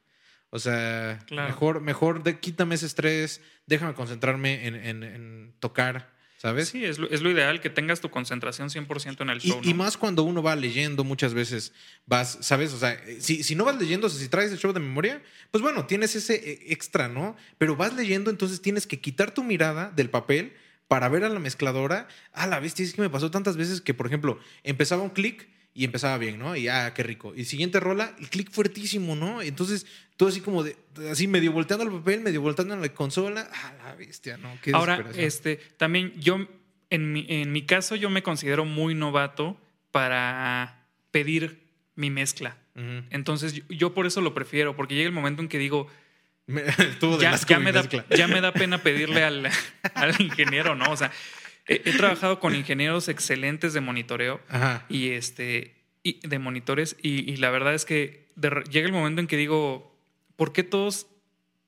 [0.51, 1.49] O sea, Claro.
[1.49, 6.68] mejor, mejor de, quítame ese estrés, déjame concentrarme en, en- en tocar, ¿sabes?
[6.68, 9.61] Sí, es lo, es lo ideal que tengas tu concentración 100% en el Y, show.
[9.62, 9.77] y ¿no?
[9.77, 11.72] más cuando uno va leyendo muchas veces,
[12.07, 12.72] vas, ¿sabes?
[12.72, 15.22] O sea, si, si no vas leyendo, o sea, si traes el show de memoria,
[15.51, 17.37] pues bueno, tienes ese eh, extra, ¿no?
[17.59, 20.53] Pero vas leyendo, entonces tienes que quitar tu mirada del papel
[20.88, 22.07] para ver a la mezcladora.
[22.33, 25.49] Ah, la bestia, es que me pasó tantas veces que, por ejemplo, empezaba un clic
[25.76, 26.56] y empezaba bien, ¿no?
[26.56, 27.34] Y ah, qué rico.
[27.36, 29.42] Y siguiente rola, el clic fuertísimo, ¿no?
[29.42, 29.86] Entonces,
[30.16, 30.74] todo así como de,
[31.10, 33.48] así medio volteando el papel, medio volteando la consola.
[33.52, 34.58] Ah, la bestia, ¿no?
[34.62, 36.48] Qué Ahora, este, también yo,
[36.88, 39.60] en mi, en mi caso, yo me considero muy novato
[39.92, 41.60] para pedir
[41.94, 42.56] mi mezcla.
[43.10, 45.88] Entonces, yo, yo por eso lo prefiero, porque llega el momento en que digo,
[46.46, 46.62] Me-
[47.20, 49.50] ya, ya me da, ya me da pena pedirle al,
[49.94, 50.90] al ingeniero, ¿no?
[50.90, 51.10] O sea,
[51.66, 54.85] he, he trabajado con ingenieros excelentes de monitoreo Ajá.
[54.88, 59.20] y este y de monitores y, y la verdad es que de llega el momento
[59.20, 59.96] en que digo,
[60.37, 61.09] ¿por qué todos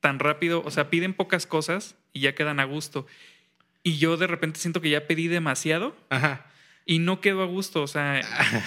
[0.01, 0.63] tan rápido?
[0.65, 3.07] O sea, piden pocas cosas y ya quedan a gusto.
[3.83, 6.47] Y yo de repente siento que ya pedí demasiado Ajá.
[6.85, 7.83] y no quedo a gusto.
[7.83, 8.21] O sea,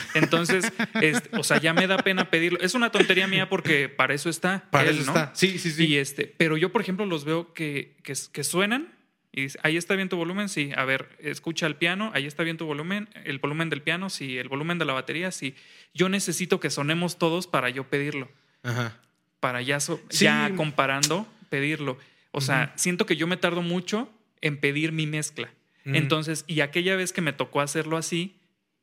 [0.15, 2.60] entonces, este, o sea, ya me da pena pedirlo.
[2.60, 4.67] Es una tontería mía porque para eso está.
[4.72, 5.17] Para él, eso ¿no?
[5.20, 5.36] está.
[5.36, 5.86] Sí, sí, sí.
[5.86, 8.89] Y este, pero yo, por ejemplo, los veo que, que, que suenan
[9.34, 10.72] y dice, ahí está bien tu volumen, sí.
[10.76, 14.38] A ver, escucha el piano, ahí está bien tu volumen, el volumen del piano, sí,
[14.38, 15.56] el volumen de la batería, sí.
[15.94, 18.30] Yo necesito que sonemos todos para yo pedirlo,
[18.63, 19.00] Ajá.
[19.39, 20.26] para ya, so- Sí.
[20.26, 21.98] ya comparando, pedirlo.
[22.32, 24.10] O sea, siento que yo me tardo mucho
[24.41, 25.50] en pedir mi mezcla.
[25.84, 28.36] Entonces, y aquella vez que me tocó hacerlo así,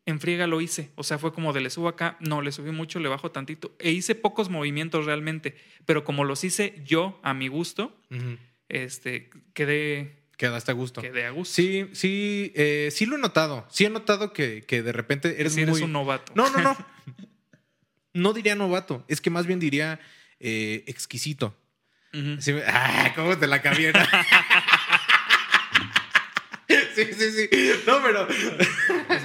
[0.04, 0.90] en friega lo hice.
[0.96, 3.74] O sea, fue como de le subo acá, no, le subí mucho, le bajo tantito.
[3.78, 5.54] E hice pocos movimientos realmente,
[5.87, 7.94] pero como los hice yo a mi gusto,
[8.68, 11.03] este, quedé, Quedaste a gusto.
[11.03, 11.53] quedé a gusto.
[11.53, 13.66] Sí, sí, eh, sí lo he notado.
[13.70, 15.83] Sí he notado que, que de repente eres si eres muy...
[15.83, 16.33] un novato.
[16.37, 16.77] No, no, no.
[18.14, 19.05] no diría novato.
[19.09, 19.98] Es que más bien diría
[20.38, 21.57] eh, exquisito.
[22.38, 23.12] Sí ¡Ah!
[23.16, 23.92] ¿Cómo te la cabía?
[26.94, 27.48] sí, sí, sí.
[27.85, 28.29] No, pero...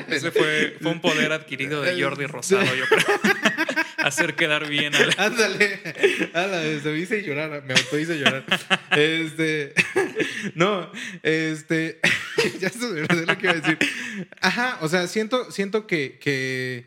[0.07, 3.05] Ese fue, fue un poder adquirido de Jordi Rosado, yo creo.
[3.97, 5.79] Hacer quedar bien al, Ándale.
[6.33, 8.43] Ándale, se me hice llorar, me auto hice llorar.
[8.91, 9.73] Este.
[10.55, 10.91] No,
[11.23, 11.99] este.
[12.59, 13.07] Ya se me lo
[13.37, 13.77] que iba a decir.
[14.41, 16.85] Ajá, o sea, siento, siento que, que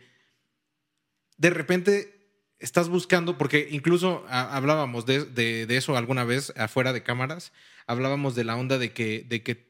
[1.38, 2.12] de repente
[2.58, 7.52] estás buscando, porque incluso hablábamos de, de- de eso alguna vez afuera de cámaras,
[7.86, 9.66] hablábamos de la onda de que, de que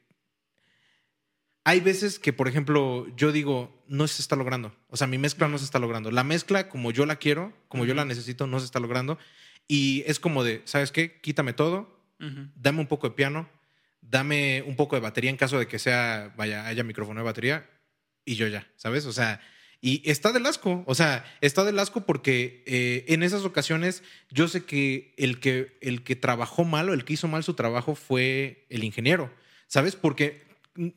[1.63, 4.73] hay veces que, por ejemplo, yo digo, no se está logrando.
[4.89, 6.11] O sea, mi mezcla no se está logrando.
[6.11, 9.17] La mezcla, como yo la quiero, como yo la necesito, no se está logrando.
[9.67, 11.19] Y es como de, ¿sabes qué?
[11.19, 11.99] Quítame todo,
[12.55, 13.49] dame un poco de piano,
[14.09, 17.69] dame un poco de batería en caso de que sea, vaya, haya micrófono de batería
[18.25, 19.05] y yo ya, ¿sabes?
[19.05, 19.41] O sea,
[19.79, 24.47] y está del asco, o sea, está del asco porque eh, en esas ocasiones yo
[24.47, 27.95] sé que el, que el que trabajó mal o el que hizo mal su trabajo
[27.95, 29.31] fue el ingeniero,
[29.67, 29.95] ¿sabes?
[29.95, 30.46] Porque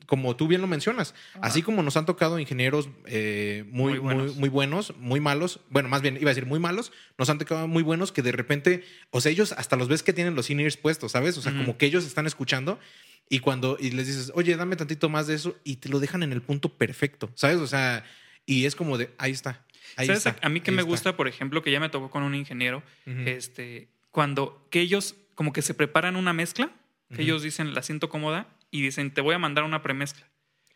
[0.05, 4.35] como tú bien lo mencionas, así como nos han tocado ingenieros eh, muy, Muy buenos.
[4.35, 7.67] muy buenos, muy malos, bueno, más bien iba a decir muy malos, nos han tocado
[7.67, 10.77] muy buenos que de repente, o sea, ellos hasta los ves que tienen los in-ears
[10.77, 11.37] puestos, ¿sabes?
[11.37, 12.79] O sea, como que ellos están escuchando
[13.29, 16.23] y cuando y les dices, oye, dame tantito más de eso y te lo dejan
[16.23, 17.57] en el punto perfecto, ¿sabes?
[17.57, 18.03] O sea,
[18.45, 19.65] y es como de, ahí está.
[19.97, 20.25] Ahí ¿Sabes?
[20.25, 20.89] está, a mí que me está.
[20.89, 25.53] gusta, por ejemplo, que ya me tocó con un ingeniero, este, cuando que ellos como
[25.53, 26.71] que se preparan una mezcla,
[27.13, 30.27] que ellos dicen, la siento cómoda, y dicen, te voy a mandar una premezcla.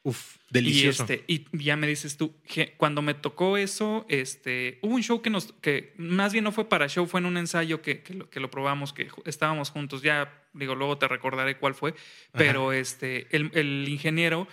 [0.03, 1.03] Uf, delicioso.
[1.09, 2.35] Y, este, y ya me dices tú,
[2.77, 6.69] cuando me tocó eso, este, hubo un show que nos, que más bien no fue
[6.69, 10.03] para show, fue en un ensayo que, que lo, que lo probamos, que estábamos juntos,
[10.03, 11.95] ya digo, luego te recordaré cuál fue,
[12.33, 14.47] pero este, el, el ingeniero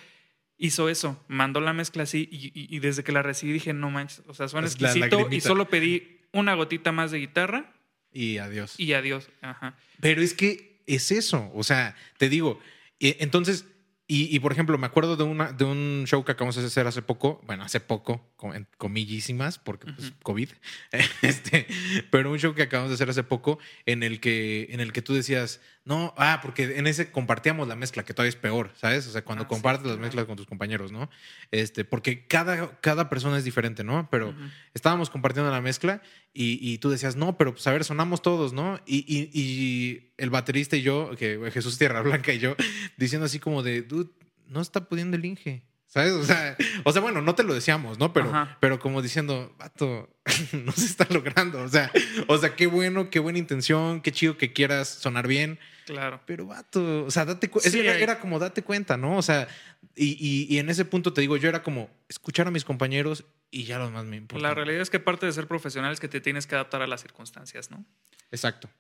[0.57, 3.91] hizo eso, mandó la mezcla así y, y- y desde que la recibí dije, no
[3.91, 7.75] manches, o sea, suena Es exquisito y solo pedí una gotita más de guitarra
[8.11, 8.81] Y adiós.
[8.81, 9.29] y adiós.
[9.43, 9.77] Ajá.
[10.01, 12.59] Pero es que es eso, o sea, te digo,
[13.03, 13.67] eh, entonces
[14.09, 16.87] Y, y, por ejemplo, me acuerdo de, una, de un show que acabamos de hacer
[16.87, 20.13] hace poco, bueno, hace poco, com- comillísimas, porque pues.
[20.23, 20.51] COVID,
[21.23, 21.67] este,
[22.11, 25.03] pero un show que acabamos de hacer hace poco en el, que, en el que
[25.03, 29.07] tú decías, no, ah, porque en ese compartíamos la mezcla, que todavía es peor, ¿sabes?
[29.09, 30.03] O sea, cuando Ah, sí, compartes las claro.
[30.07, 31.11] mezclas con tus compañeros, ¿no?
[31.51, 34.09] Este, porque cada, cada persona es diferente, ¿no?
[34.11, 34.33] Pero
[34.75, 36.01] estábamos compartiendo la mezcla
[36.33, 38.81] y, y tú decías, no, pero pues a ver, sonamos todos, ¿no?
[38.87, 42.55] Y, y- y el baterista y yo, que Jesús Tierra Blanca y yo,
[42.97, 44.11] diciendo así como de, dude,
[44.47, 45.65] no está pudiendo el Inge.
[45.87, 46.13] ¿Sabes?
[46.13, 48.15] O sea, o sea, bueno, no te lo decíamos, ¿no?
[48.15, 48.57] Pero, Ajá.
[48.63, 50.09] pero como diciendo, vato,
[50.65, 51.61] no se está logrando.
[51.63, 51.93] O sea,
[52.29, 55.59] o sea, qué bueno, qué buena intención, qué chido que quieras sonar bien.
[55.87, 56.21] Claro.
[56.27, 57.71] Pero, vato, o sea, date cuenta.
[57.71, 59.17] Sí, era, era como date cuenta, ¿no?
[59.17, 59.49] O sea,
[59.97, 63.25] y, y- y en ese punto te digo, yo era como escuchar a mis compañeros
[63.51, 64.47] y ya lo más me importa.
[64.47, 66.87] La realidad es que parte de ser profesional es que te tienes que adaptar a
[66.87, 67.85] las circunstancias, ¿no?
[68.31, 68.71] Exacto.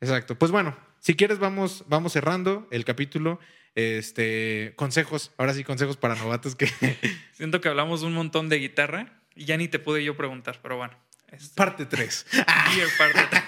[0.00, 0.38] Exacto.
[0.38, 3.40] Pues bueno, si quieres, vamos, vamos cerrando el capítulo.
[3.74, 6.66] Este, consejos, ahora sí, consejos para novatos que.
[7.32, 10.76] Siento que hablamos un montón de guitarra y ya ni te pude yo preguntar, pero
[10.78, 10.98] bueno.
[11.28, 12.26] este, Parte 3.
[12.30, 13.38] Gear parte.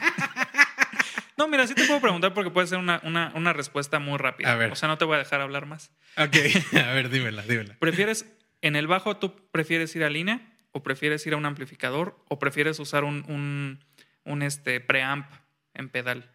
[1.38, 4.52] No, mira, sí te puedo preguntar porque puede ser una, una, una respuesta muy rápida.
[4.52, 4.72] A ver.
[4.72, 5.92] O sea, no te voy a dejar hablar más.
[6.16, 6.34] Ok,
[6.84, 7.76] a ver, dímela, dímela.
[7.78, 8.26] ¿Prefieres,
[8.60, 10.40] en el bajo, tú prefieres ir a línea
[10.72, 13.84] o prefieres ir a un amplificador o prefieres usar un, un,
[14.24, 15.30] un este, preamp
[15.74, 16.30] en pedal?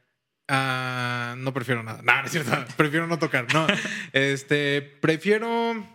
[0.48, 2.02] Ah, no prefiero nada.
[2.02, 2.52] No, no es cierto.
[2.78, 3.54] prefiero no tocar.
[3.54, 3.68] No.
[4.14, 5.86] Este, prefiero.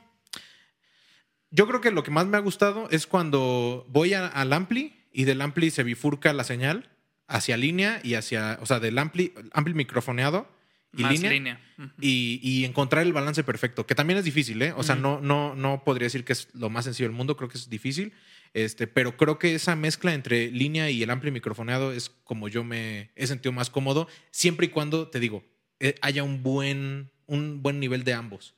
[1.51, 5.07] Yo creo que lo que más me ha gustado es cuando voy a- al ampli
[5.13, 6.91] y del ampli se bifurca la señal
[7.29, 10.49] hacia línea y hacia, o sea, del ampli, ampli microfoneado
[10.97, 11.31] y Más línea.
[11.31, 11.61] línea.
[12.01, 14.73] Y, y encontrar el balance perfecto, que también es difícil, ¿eh?
[14.77, 17.49] O sea, no, no, no podría decir que es lo más sencillo del mundo, creo
[17.49, 18.13] que es difícil,
[18.55, 22.65] este, pero creo que esa mezcla entre línea y el amplio microfoneado es como yo
[22.65, 25.45] me he sentido más cómodo, siempre y cuando, te digo,
[25.79, 28.55] eh, haya un buen, un buen nivel de ambos.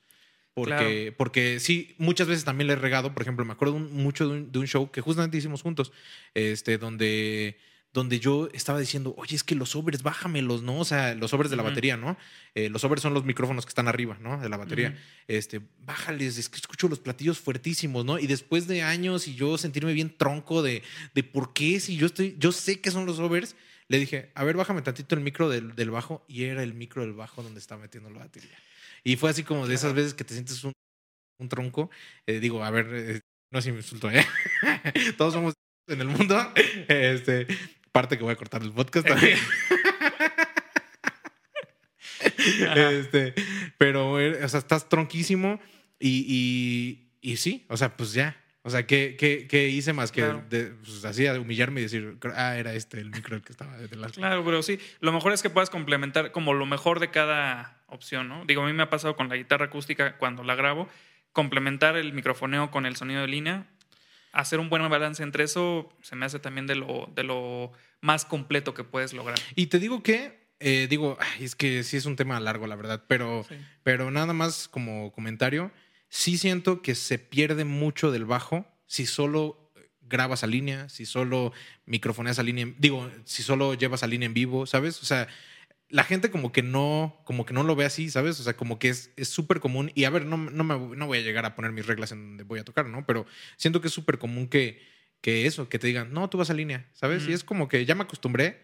[0.54, 4.28] Porque, porque sí, muchas veces también le he regado, por ejemplo, me acuerdo un- mucho
[4.28, 5.92] de un, de un show que justamente hicimos juntos,
[6.34, 7.56] este, donde,
[7.92, 10.78] donde yo estaba diciendo, oye, es que los overs, bájamelos, ¿no?
[10.78, 12.16] O sea, los overs de la batería, ¿no?
[12.54, 14.40] Eh, los overs son los micrófonos que están arriba, ¿no?
[14.40, 14.96] De la batería.
[15.26, 18.18] Este, bájales, es que escucho los platillos fuertísimos, ¿no?
[18.18, 20.82] Y después de años y yo sentirme bien tronco de,
[21.14, 23.56] de por qué, si yo estoy, yo sé que son los overs,
[23.88, 27.02] le dije, a ver, bájame tantito el micro del, del bajo, y era el micro
[27.02, 28.56] del bajo donde estaba metiendo la batería.
[29.02, 30.72] Y fue así como de esas veces que te sientes un,
[31.40, 31.90] un tronco.
[32.26, 33.20] Eh, digo, a ver, eh,
[33.50, 34.24] no es insulto, ¿eh?
[35.18, 35.54] Todos somos
[35.88, 36.36] en el mundo.
[36.88, 37.46] Este,
[37.92, 39.38] parte que voy a cortar el podcast también.
[42.76, 43.34] Este,
[43.78, 45.60] pero, eh, o sea, estás tronquísimo
[45.98, 46.24] y,
[47.22, 48.36] y, y sí, o sea, pues ya.
[48.62, 50.44] O sea, ¿qué, qué, qué hice más que Claro.
[50.50, 53.96] de, pues, así humillarme y decir, ah, era este el micro el que estaba de
[53.96, 57.78] la Claro, pero sí, lo mejor es que puedas complementar como lo mejor de cada
[57.86, 58.44] opción, ¿no?
[58.44, 60.88] Digo, a mí me ha pasado con la guitarra acústica cuando la grabo,
[61.32, 63.66] complementar el microfoneo con el sonido de línea,
[64.32, 68.24] hacer un buen balance entre eso se me hace también de lo, de lo más
[68.24, 69.38] completo que puedes lograr.
[69.56, 72.76] Y te digo que, eh, digo, ay, es que sí es un tema largo, la
[72.76, 73.56] verdad, pero, Sí.
[73.82, 75.70] pero nada más como comentario,
[76.08, 79.72] sí siento que se pierde mucho del bajo si solo
[80.02, 81.52] grabas a línea, si solo
[81.86, 85.00] microfoneas a línea, digo, si solo llevas a línea en vivo, ¿sabes?
[85.02, 85.28] O sea,
[85.90, 88.38] la gente como que no, como que no lo ve así, ¿sabes?
[88.40, 89.90] O sea, como que es es súper común.
[89.94, 92.20] Y a ver, no, no, me, no voy a llegar a poner mis reglas en
[92.20, 93.04] donde voy a tocar, ¿no?
[93.06, 93.26] Pero
[93.56, 94.80] siento que es súper común que,
[95.20, 97.22] que eso, que te digan, no, tú vas a línea, ¿sabes?
[97.22, 97.32] Ujú.
[97.32, 98.60] Y es como que ya me acostumbré,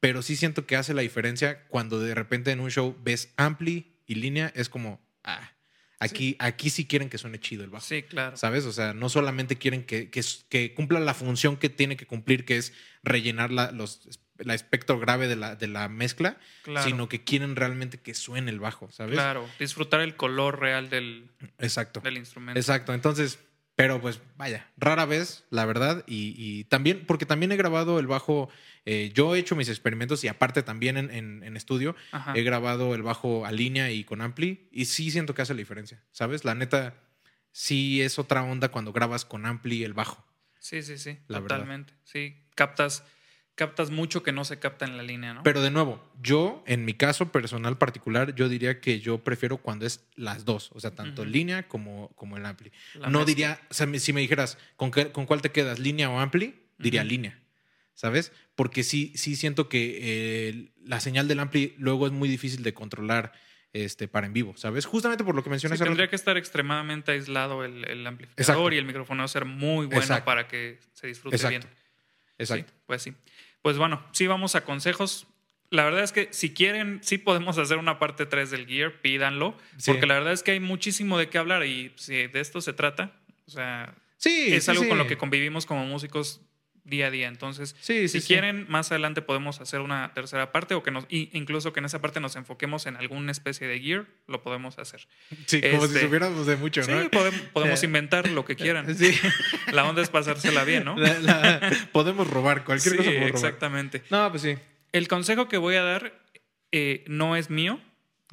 [0.00, 3.96] pero sí siento que hace la diferencia cuando de repente en un show ves ampli
[4.06, 5.52] y línea, es como, ah,
[6.00, 7.86] aquí, aquí sí quieren que suene chido el bajo.
[7.86, 8.36] Sí, claro.
[8.36, 8.64] ¿Sabes?
[8.66, 12.44] O sea, no solamente quieren que, que, que cumpla la función que tiene que cumplir,
[12.44, 12.72] que es
[13.02, 14.06] rellenar la, los,
[14.38, 16.86] la espectro grave de la, de la mezcla, Claro.
[16.86, 19.14] sino que quieren realmente que suene el bajo, ¿sabes?
[19.14, 22.00] Claro, disfrutar el color real del, Exacto.
[22.00, 22.58] del instrumento.
[22.58, 22.92] Exacto.
[22.94, 23.38] Entonces,
[23.76, 26.04] pero pues vaya, rara vez, la verdad.
[26.06, 28.48] Y, y también, porque también he grabado el bajo,
[28.84, 32.32] eh, yo he hecho mis experimentos y aparte también en, en- en estudio, Ajá.
[32.36, 35.58] he grabado el bajo a línea y con ampli y sí siento que hace la
[35.58, 36.44] diferencia, ¿sabes?
[36.44, 36.94] La neta,
[37.52, 40.24] sí es otra onda cuando grabas con ampli el bajo.
[40.58, 41.56] Sí, sí, sí, La verdad.
[41.56, 41.92] totalmente.
[42.04, 43.04] Sí, captas,
[43.54, 45.42] captas mucho que no se capta en la línea, ¿no?
[45.42, 49.86] Pero de nuevo, yo, en mi caso personal particular, yo diría que yo prefiero cuando
[49.86, 51.30] es las dos, o sea, tanto Ujú.
[51.30, 52.72] línea como, como el ampli.
[52.94, 53.24] La no mezcla.
[53.24, 56.54] diría, o sea, si me dijeras, ¿con, qué- ¿con cuál te quedas, línea o ampli?
[56.78, 57.38] Diría línea,
[57.94, 58.32] ¿sabes?
[58.56, 62.74] Porque sí, sí siento que eh, la señal del ampli luego es muy difícil de
[62.74, 63.32] controlar
[63.72, 64.84] este, para en vivo, ¿sabes?
[64.86, 65.78] Justamente por lo que Sí, mencionas.
[65.80, 68.72] tendría que estar extremadamente aislado el, el amplificador Exacto.
[68.72, 70.24] y el micrófono ser muy bueno Exacto.
[70.24, 71.66] para que se disfrute Exacto.
[71.68, 71.74] bien.
[72.38, 72.72] Exacto.
[72.72, 73.14] Sí, pues sí.
[73.64, 75.26] Pues bueno, sí vamos a consejos.
[75.70, 79.56] la verdad es que si quieren, sí podemos hacer una parte 3 del Gear, pídanlo,
[79.78, 79.90] Sí.
[79.90, 82.74] porque la verdad es que hay muchísimo de qué hablar y si de esto se
[82.74, 83.10] trata,
[83.46, 86.42] o sea, Sí, es sí, algo con lo que convivimos como músicos
[86.84, 87.28] día a día.
[87.28, 88.26] Entonces, Sí, sí, si sí.
[88.28, 92.00] quieren, más adelante podemos hacer una tercera parte o que nos, incluso que en esa
[92.00, 95.06] parte nos enfoquemos en alguna especie de gear, lo podemos hacer.
[95.46, 97.08] Sí, como si este- supiéramos de mucho, Sí, ¿no?
[97.10, 98.94] podemos, podemos inventar lo que quieran.
[98.94, 99.12] Sí.
[99.72, 100.96] La onda es pasársela bien, ¿no?
[100.96, 103.44] La- la- podemos robar, cualquier Sí, cosa podemos robar.
[103.46, 104.02] exactamente.
[104.10, 104.54] No, pues sí.
[104.92, 106.22] El consejo que voy a dar
[106.70, 107.80] eh, no es mío,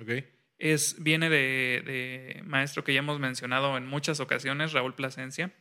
[0.01, 0.09] Ok.
[0.57, 5.51] es, viene de, de maestro que ya hemos mencionado en muchas ocasiones, Raúl Plasencia,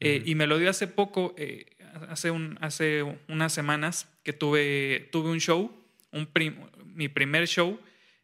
[0.00, 1.66] eh, y me lo dio hace poco, eh,
[2.08, 5.72] hace, un, hace unas semanas, que tuve, tuve un show,
[6.12, 7.78] un prim- mi primer show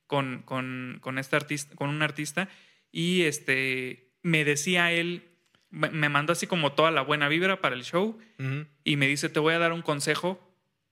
[0.06, 2.48] con, con, con, este artista, con un artista,
[2.92, 5.24] y este, me decía él,
[5.70, 8.66] me mandó así como toda la buena vibra para el show, Ujú.
[8.84, 10.40] y me dice, te voy a dar un consejo.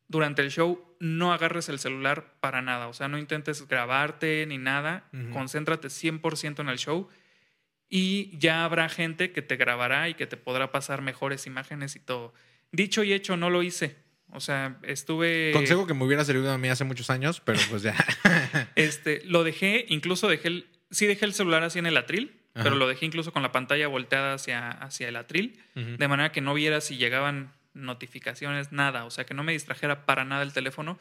[0.09, 2.89] Durante el show, no agarres el celular para nada.
[2.89, 5.09] O sea, no intentes grabarte ni nada.
[5.33, 7.09] Concéntrate 100% en el show.
[7.89, 12.01] Y ya habrá gente que te grabará y que te podrá pasar mejores imágenes y
[12.01, 12.35] todo.
[12.73, 13.97] Dicho y hecho, no lo hice.
[14.35, 15.51] O sea, estuve...
[15.53, 17.95] Consejo que me hubiera servido a mí hace muchos años, pero pues ya.
[18.77, 20.66] Este, lo dejé, incluso dejé el...
[20.91, 22.64] Sí dejé el celular así en el atril, Ajá.
[22.64, 25.59] pero lo dejé incluso con la pantalla volteada hacia, hacia el atril.
[25.75, 30.05] De manera que no viera si llegaban notificaciones, nada, o sea, que no me distrajera
[30.05, 30.99] para nada el teléfono.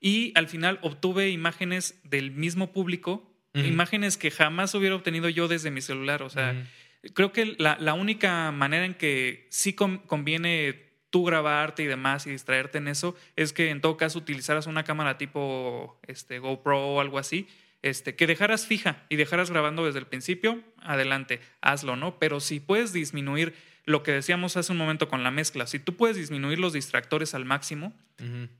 [0.00, 5.70] Y al final obtuve imágenes del mismo público, imágenes que jamás hubiera obtenido yo desde
[5.70, 6.66] mi celular, o sea,
[7.14, 12.26] creo que la, la única manera en que sí con- conviene tú grabarte y demás
[12.26, 16.80] y distraerte en eso es que en todo caso utilizaras una cámara tipo este, GoPro
[16.80, 17.48] o algo así,
[17.82, 22.18] este, que dejaras fija y dejaras grabando desde el principio, adelante, hazlo, ¿no?
[22.18, 23.54] Pero si puedes disminuir
[23.86, 27.34] lo que decíamos hace un momento con la mezcla, si tú puedes disminuir los distractores
[27.34, 27.92] al máximo,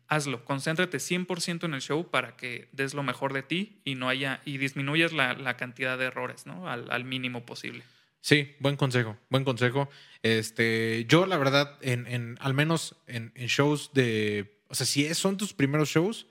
[0.09, 4.09] hazlo, concéntrate 100% en el show para que des lo mejor de ti y no
[4.09, 6.69] haya y disminuyas la, la cantidad de errores, ¿no?
[6.69, 7.85] Al, al mínimo posible.
[8.21, 9.89] Sí, buen consejo, buen consejo.
[10.23, 15.13] Este, yo la verdad, en, en al menos en, en shows de, o sea, si
[15.15, 16.27] son tus primeros shows,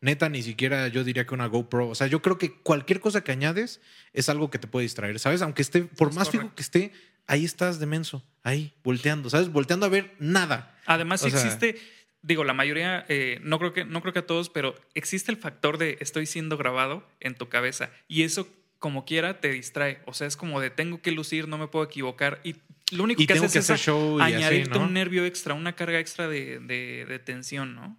[0.00, 1.88] neta, ni siquiera yo diría que una GoPro.
[1.88, 3.80] O sea, yo creo que cualquier cosa que añades
[4.12, 5.42] es algo que te puede distraer, ¿sabes?
[5.42, 6.92] Aunque esté, por Es más fijo que esté,
[7.26, 9.48] ahí estás de menso, ahí, volteando, ¿sabes?
[9.50, 10.78] Volteando a ver nada.
[10.86, 11.76] Además, O sí sea- existe,
[12.22, 15.38] digo, la mayoría, eh, no, creo que, no creo que a todos, pero existe el
[15.38, 18.48] factor de estoy siendo grabado en tu cabeza y eso
[18.82, 20.00] como quiera te distrae.
[20.04, 22.56] O sea, es como de tengo que lucir, no me puedo equivocar y
[22.90, 24.84] lo único Y que haces que es hacer show y así, añadirte ¿no?
[24.84, 27.96] un nervio extra, una carga extra de, de- de tensión, ¿no?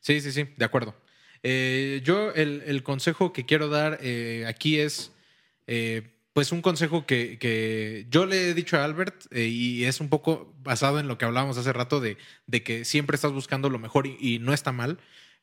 [0.00, 0.94] Sí, sí, sí, de acuerdo.
[1.42, 5.12] Eh, yo el, el consejo que quiero dar eh, aquí es,
[5.66, 6.02] eh,
[6.32, 10.54] pues un consejo que, que yo le he dicho a Albert y es un poco
[10.62, 12.16] basado en lo que hablábamos hace rato de,
[12.46, 14.98] de que siempre estás buscando lo mejor y, y no está mal,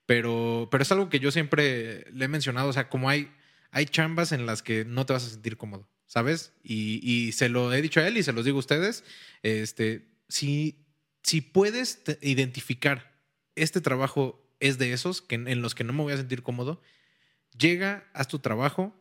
[0.08, 3.30] pero, pero es algo que yo siempre le he mencionado, o sea, como hay,
[3.72, 6.54] hay chambas en las que no te vas a sentir cómodo, ¿sabes?
[6.64, 9.04] Y, y se lo he dicho a él y se los digo a ustedes,
[9.44, 10.86] este, si,
[11.24, 13.12] si puedes identificar
[13.56, 16.82] este trabajo es de esos que, en los que no me voy a sentir cómodo,
[17.58, 18.96] llega, haz tu trabajo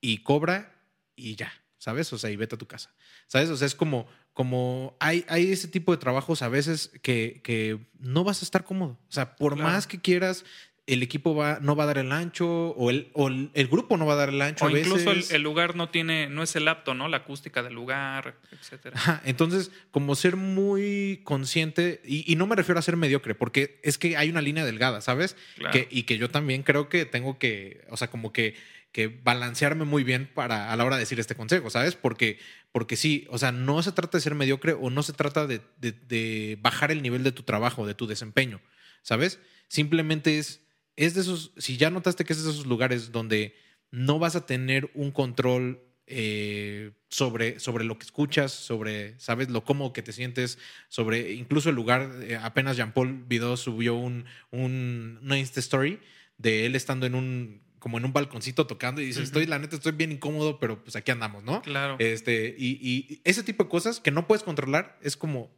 [0.00, 0.74] y cobra
[1.16, 2.12] y ya, ¿sabes?
[2.12, 2.94] O sea, y vete a tu casa,
[3.26, 3.50] ¿sabes?
[3.50, 7.78] O sea, es como, como hay, hay ese tipo de trabajos a veces que, que
[7.98, 8.98] no vas a estar cómodo.
[9.08, 9.70] O sea, por Claro.
[9.70, 10.44] más que quieras,
[10.92, 14.06] el equipo va, no va a dar el ancho o el, o el, grupo no
[14.06, 14.64] va a dar el ancho.
[14.64, 17.08] O a incluso el, lugar no tiene, no es el apto, ¿no?
[17.08, 18.96] La acústica del lugar, etcétera.
[18.96, 23.80] Ajá, entonces, como ser muy consciente, y, y no me refiero a ser mediocre, porque
[23.82, 25.36] es que hay una línea delgada, ¿sabes?
[25.56, 25.72] Claro.
[25.72, 28.54] Que, y que yo también creo que tengo que, o sea, como que,
[28.92, 31.94] que balancearme muy bien para a la hora de decir este consejo, ¿sabes?
[31.94, 32.38] Porque,
[32.72, 35.60] porque sí, o sea, no se trata de ser mediocre o no se trata de,
[35.80, 38.60] de- de bajar el nivel de tu trabajo, de tu desempeño,
[39.02, 39.38] ¿sabes?
[39.68, 40.60] Simplemente es,
[41.04, 43.54] es de esos, si ya notaste que es de esos lugares donde
[43.90, 49.48] no vas a tener un control eh, sobre, sobre lo que escuchas, sobre, ¿sabes?
[49.48, 52.10] Lo cómodo que te sientes, sobre incluso el lugar.
[52.22, 56.00] eh, apenas Jean-Paul Vidó subió un, un, una Insta Story
[56.36, 59.76] de él estando en un, como en un balconcito tocando y dice, estoy, la neta,
[59.76, 61.62] estoy bien incómodo, pero pues aquí andamos, ¿no?
[61.62, 61.96] Claro.
[61.98, 65.50] Este, y, y ese tipo de cosas que no puedes controlar es como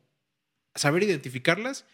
[0.75, 1.85] saber identificarlas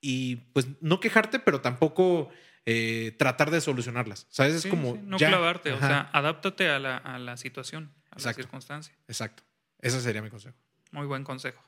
[0.00, 2.28] y pues no quejarte, pero tampoco
[2.66, 4.26] eh, tratar de solucionarlas.
[4.30, 4.54] ¿Sabes?
[4.54, 4.94] Es Sí, como...
[4.94, 8.28] sí, no ya, clavarte, o sea, adáptate a la, a la situación, a Exacto.
[8.40, 8.94] la circunstancia.
[9.08, 9.42] Exacto.
[9.80, 10.56] Ese sería mi consejo.
[10.92, 11.62] Muy buen consejo.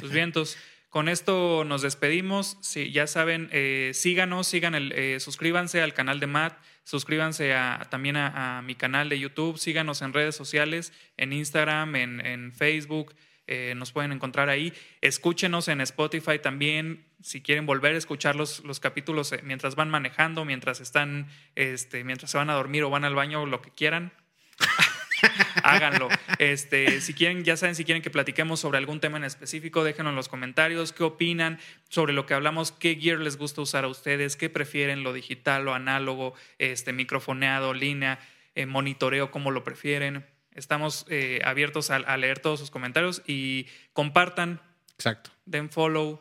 [0.00, 0.58] Pues bien, entonces,
[0.88, 2.56] con esto nos despedimos.
[2.60, 7.86] Sí, ya saben, eh, síganos, sigan el, eh, suscríbanse al canal de Matt, suscríbanse a,
[7.88, 12.52] también a, a mi canal de YouTube, síganos en redes sociales, en Instagram, en, en
[12.52, 13.14] Facebook.
[13.50, 14.72] Eh, nos pueden encontrar ahí.
[15.00, 17.04] Escúchenos en Spotify también.
[17.20, 21.26] Si quieren volver a escuchar los, los capítulos eh, mientras van manejando, mientras están,
[21.56, 24.12] este, mientras se van a dormir o van al baño, lo que quieran.
[25.64, 26.08] háganlo.
[26.38, 30.10] Este, si quieren, ya saben, si quieren que platiquemos sobre algún tema en específico, déjenlo
[30.10, 30.92] en los comentarios.
[30.92, 32.70] ¿Qué opinan sobre lo que hablamos?
[32.70, 34.36] ¿Qué gear les gusta usar a ustedes?
[34.36, 35.02] ¿Qué prefieren?
[35.02, 38.20] ¿Lo digital, lo análogo, este, microfoneado, línea,
[38.54, 40.24] eh, monitoreo, cómo lo prefieren?
[40.54, 44.60] Estamos eh, abiertos a, a leer todos sus comentarios y compartan,
[44.94, 45.30] Exacto.
[45.46, 46.20] den follow.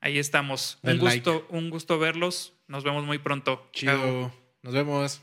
[0.00, 0.78] Ahí estamos.
[0.82, 1.30] Un like.
[1.30, 2.52] gusto, un gusto verlos.
[2.68, 3.68] Nos vemos muy pronto.
[3.72, 3.96] Chao.
[3.96, 4.32] Chido.
[4.62, 5.22] Nos vemos.